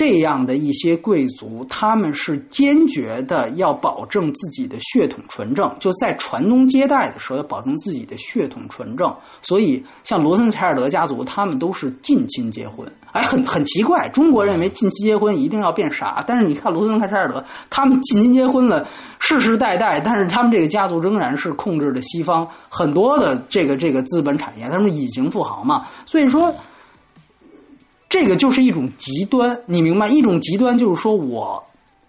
[0.00, 9.14] 这样的一些贵族，他们是坚决的要保证自己的血统纯正，就在传宗接代的时候要保证自己的血统纯正。
[9.42, 12.90] 所以，像罗森柴尔德家族，他们都是近亲结婚。
[13.12, 18.88] 哎，很很奇怪，中国认为近亲结婚一定要变傻，但是你看罗森柴尔德，他们近亲结婚了
[19.18, 25.86] 世世代代，但是他们这个家族仍然是控制着西方很多的这个这个资本产业，他们隐形富豪嘛。
[26.06, 26.54] 所以说。
[28.10, 30.08] 这个就是一种极端，你明白？
[30.08, 31.62] 一种极端就是说我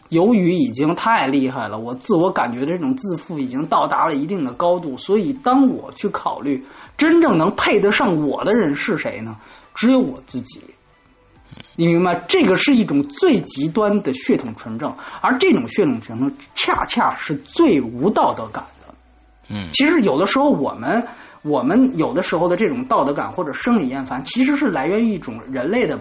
[0.09, 6.61] 由于已经太厉害了，我自我感觉的这种自负已经到达了一定的高度，所以当我去考虑
[6.97, 9.37] 真正能配得上我的人是谁呢？
[9.75, 10.59] 只有我自己。
[11.75, 12.15] 你明白？
[12.27, 14.91] 这个是一种最极端的血统纯正，
[15.21, 18.93] 而这种血统纯正恰恰是最无道德感的。
[19.49, 21.05] 嗯，其实有的时候我们。
[21.43, 25.99] 我们有的时候的这种道德感或者生理厌烦，其实是来源于一种人类的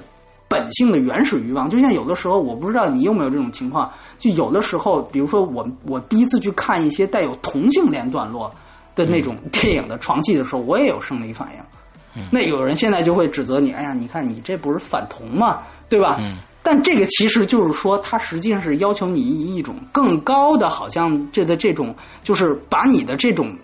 [0.49, 1.71] 本性的原始欲望。
[1.71, 8.53] 就像有的时候，我不知道你有没有这种情况，就有的时候，比如说我我第一次去看一些带有同性恋段落
[8.95, 12.23] 的那种电影的床戏的时候，我也有生理反应。
[12.31, 15.61] 那有人现在就会指责你，哎呀，你看你这不是反同吗？
[15.89, 16.19] 对吧？
[16.63, 23.57] 但这个其实就是说，它实际上是要求你以一种更高的，好像这的这种，就是把你的这种。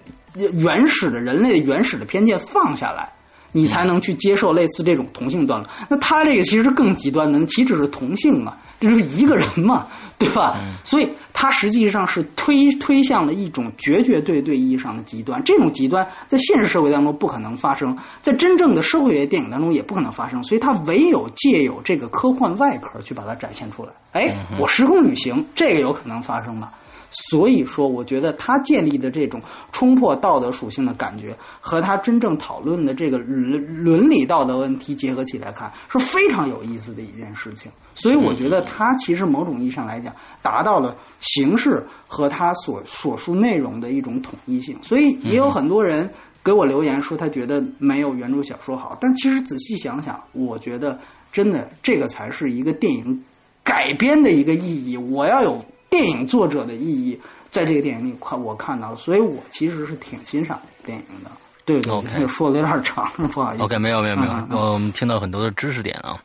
[0.52, 3.10] 原始的人类原始的偏见放下来，
[3.52, 5.68] 你才能去接受类似这种同性段落。
[5.88, 8.54] 那他这个其实更极端的，岂止是同性嘛？
[8.78, 9.86] 这是一个人嘛，
[10.18, 10.60] 对吧？
[10.84, 15.42] 所以他实际上是推推向了一种绝绝对对意义上的极端。
[15.44, 23.88] 这种极端在现实社会当中不可能发生，在真正的社会学电影当中也不可能发生，所以他唯有借有这个科幻外壳去把它展现出来。
[24.12, 26.70] 哎，我时空旅行，这个有可能发生了。
[27.10, 29.40] 所以说，我觉得他建立的这种
[29.72, 37.70] 冲破道德属性的感觉，和他真正讨论的这个伦伦理道德问题结合起来看，是非常有意思的一件事情。
[37.94, 44.76] 所以，我觉得他其实某种意义上来讲，达到了形式和他所所述内容的一种统一性。
[44.82, 46.10] 所以，也有很多人
[46.44, 48.98] 给我留言说，他觉得没有原著小说好。
[49.00, 50.98] 但其实仔细想想，我觉得
[51.32, 53.24] 真的这个才是一个电影
[53.64, 54.96] 改编的一个意义。
[54.96, 55.64] 我要有。
[55.96, 57.18] 电影作者的意义，
[57.48, 61.30] 在这个电影里看我看到了，所以我其实是挺欣赏电影的。
[61.64, 63.62] 对对对， 说的有点长， 不好意思。
[63.64, 66.16] OK，没有没有没有，我们听到很多的知识点啊。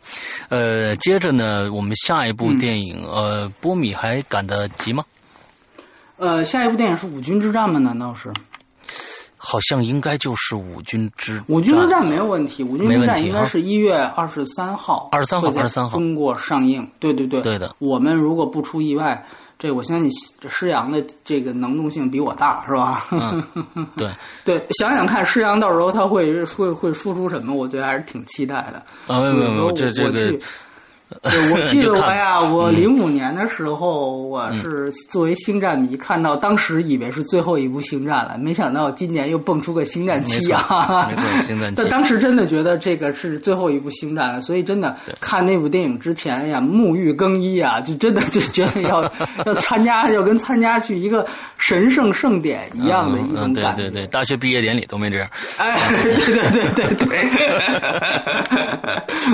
[0.49, 5.03] 呃，接着呢，我们下一部电影，呃，波米还赶得及吗？
[6.17, 7.80] 呃，下一部电影是《五军之战》吗？
[7.80, 8.32] 难道是？
[9.43, 16.88] 好像应该就是五军之五军之战没有问题，五军之战应该是一月二十三号，二十三号，二十三号中国上映。
[16.99, 17.76] 对对对，对的。
[17.80, 19.26] 我们如果不出意外。
[19.62, 20.09] 这我相信
[20.49, 23.05] 施洋的这个能动性比我大，是吧？
[23.95, 24.09] 对
[24.43, 27.53] 对，想想看，施洋到时候他会会会说出什么？
[27.53, 28.84] 我觉得还是挺期待的。
[29.05, 30.39] 啊，没有没有，这这个。
[31.24, 41.07] 对，我记得我呀，我零五年的时候，我是作为星战迷，看到当时以为是最后一部星战了，没想到今年又蹦出个星战七啊！
[41.09, 41.84] 没错， 星战七。
[41.89, 49.03] 当时真的觉得这个是最后一部星战了，所以真的看那部电影之前呀，沐浴更衣啊，就真的就觉得要
[49.45, 53.84] 要参加，要跟参加去一个神圣盛典一样的一种感觉。
[53.84, 55.28] 对对对，大学毕业典礼都没这样。
[55.57, 57.18] 哎，对对对对对，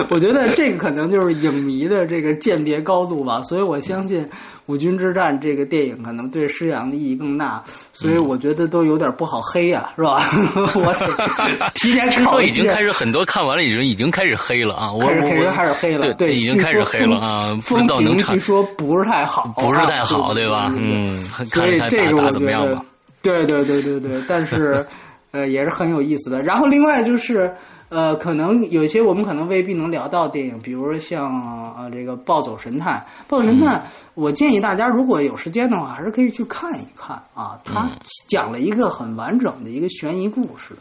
[0.10, 1.67] 我觉得这个可能就是影。
[1.68, 4.24] 迷的这个鉴别高度吧，所以我相信
[4.68, 7.62] 《五军之战》这个电影可能对施洋的意义更大，
[7.92, 10.24] 所以我觉得都有点不好黑呀，是吧？
[10.76, 10.96] 我
[11.76, 14.90] 提前听说已经开始很多看完了，已经已经开始黑了啊！
[15.00, 17.58] 开始开始开始黑了，对，已经开始黑了啊！
[17.68, 20.72] 不知道能据说不是太好，不是太好，对吧？
[20.78, 22.82] 嗯，所以这个我觉得，
[23.22, 24.86] 对对对对对，但是
[25.32, 26.42] 呃也是很有意思的。
[26.42, 27.54] 然后另外就是。
[27.90, 32.98] 呃，可能有些我们可能未必能聊到电影，比如说像呃这个《暴走神探》。
[33.30, 33.80] 《暴走神探》，
[34.14, 37.58] 我建议大家如果有时间的话，还是可以去看一看啊。
[37.64, 37.88] 他
[38.28, 40.76] 讲了一个很完整的一个悬疑故事。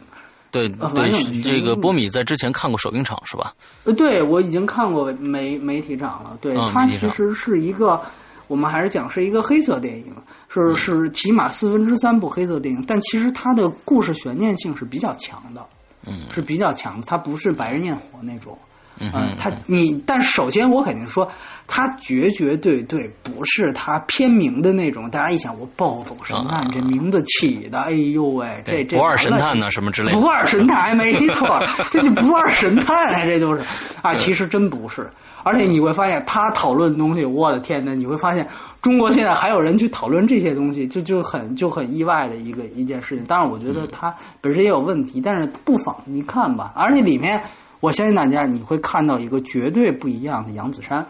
[0.49, 3.53] 对对，这个波米在之前看过首映场是吧？
[3.83, 6.37] 呃，对，我已经看过媒媒体场了。
[6.41, 8.01] 对，它其实是一个，
[8.47, 10.13] 我们还是讲是一个黑色电影，
[10.49, 15.65] 是是起码四分之三部黑色电影，但其实它的故事悬念性是比较强的。
[16.07, 18.57] 嗯，是比较强的，它不是白日焰火那种，
[18.99, 21.29] 嗯，他你，但首先我肯定说，
[21.67, 25.09] 他绝绝对对不是他片名的那种。
[25.09, 33.61] 大家一想，我暴走神探这名字起的，哎呦喂，这这不二神探呢，什么之类的，不二神探没错，这就不二神探啊，这就是
[34.01, 35.09] 啊，其实真不是，
[35.43, 38.47] 而且你会发现他讨论的东西，我的天呐，你会发现。
[38.79, 43.25] 中国现在还有人去讨论这些东西，就就很就很意外的一个一件事情。
[43.25, 46.71] 当然，我觉得他本身也有问题，但是不妨你看吧。
[46.75, 47.41] 而且里面，
[47.79, 51.05] 我相信大家你会看到一个绝对不一样的杨子姗。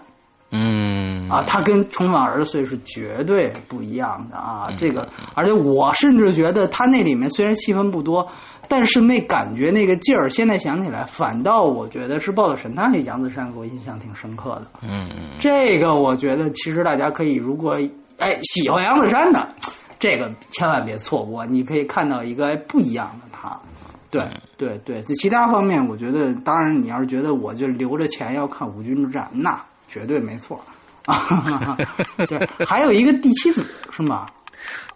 [0.49, 4.69] 嗯啊，他跟《重返儿岁》是绝对不一样的啊！
[4.79, 8.25] 这个，而且我甚至觉得他那里面虽然戏份不多，
[8.65, 14.67] 但是那感觉那个劲儿，现在想起来，反倒我觉得是《暴走神探》里杨子姗给我印象挺深刻的。
[14.83, 17.77] 嗯嗯，这个我觉得其实大家可以，如果
[18.17, 19.45] 哎喜欢杨子姗的，
[19.99, 23.59] 这个千万别错过，你可以看到一个不一样的他。
[24.09, 24.27] 对
[24.57, 29.59] 对对，其他方面，我觉得当然你要是觉得我就留着钱要看《五军之战》，那。
[29.89, 30.59] 绝对没错，
[31.05, 31.77] 啊，
[32.27, 34.27] 对，还有一个第七子是吗？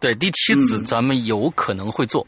[0.02, 2.28] 对，第七子咱们有可能会做，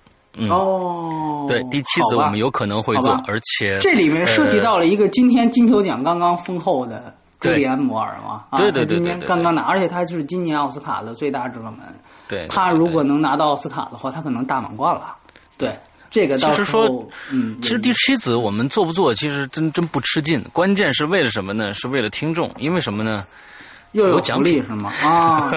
[0.50, 11.74] 哦，对，第七子我们有可能会做，而且这里面涉及到了一个今天金球奖刚刚封后的朱利安·摩尔嘛，对对对，今天刚刚拿，而且他就是今年奥斯卡的最大热门，
[12.30, 15.18] 对，他如果能拿到奥斯卡的话，他可能大满贯了，
[15.58, 15.78] 对。
[16.14, 20.40] 这个其实说，嗯，其实第七子我们做不做，其实真真不吃劲。
[20.54, 21.74] 关键是为了什么呢？
[21.74, 23.26] 是为了听众，因为什么呢？
[23.94, 24.94] 又有奖励是吗？
[25.02, 25.52] 啊，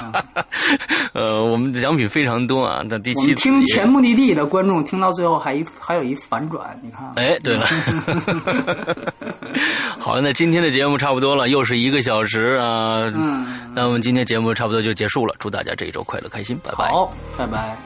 [1.14, 2.82] 呃，我们的奖品非常多啊。
[2.88, 7.10] 但第七听前目的地的观众听到最后还一还有一反转，你看。
[7.16, 7.66] 哎，对了
[9.98, 13.10] 好了，那今天的节目差不多了，又是一个小时啊。
[13.14, 16.90] 嗯，那我们今天节目差不多就结束了，祝大家这一周快乐开心，拜拜。
[16.90, 17.76] 好，拜拜。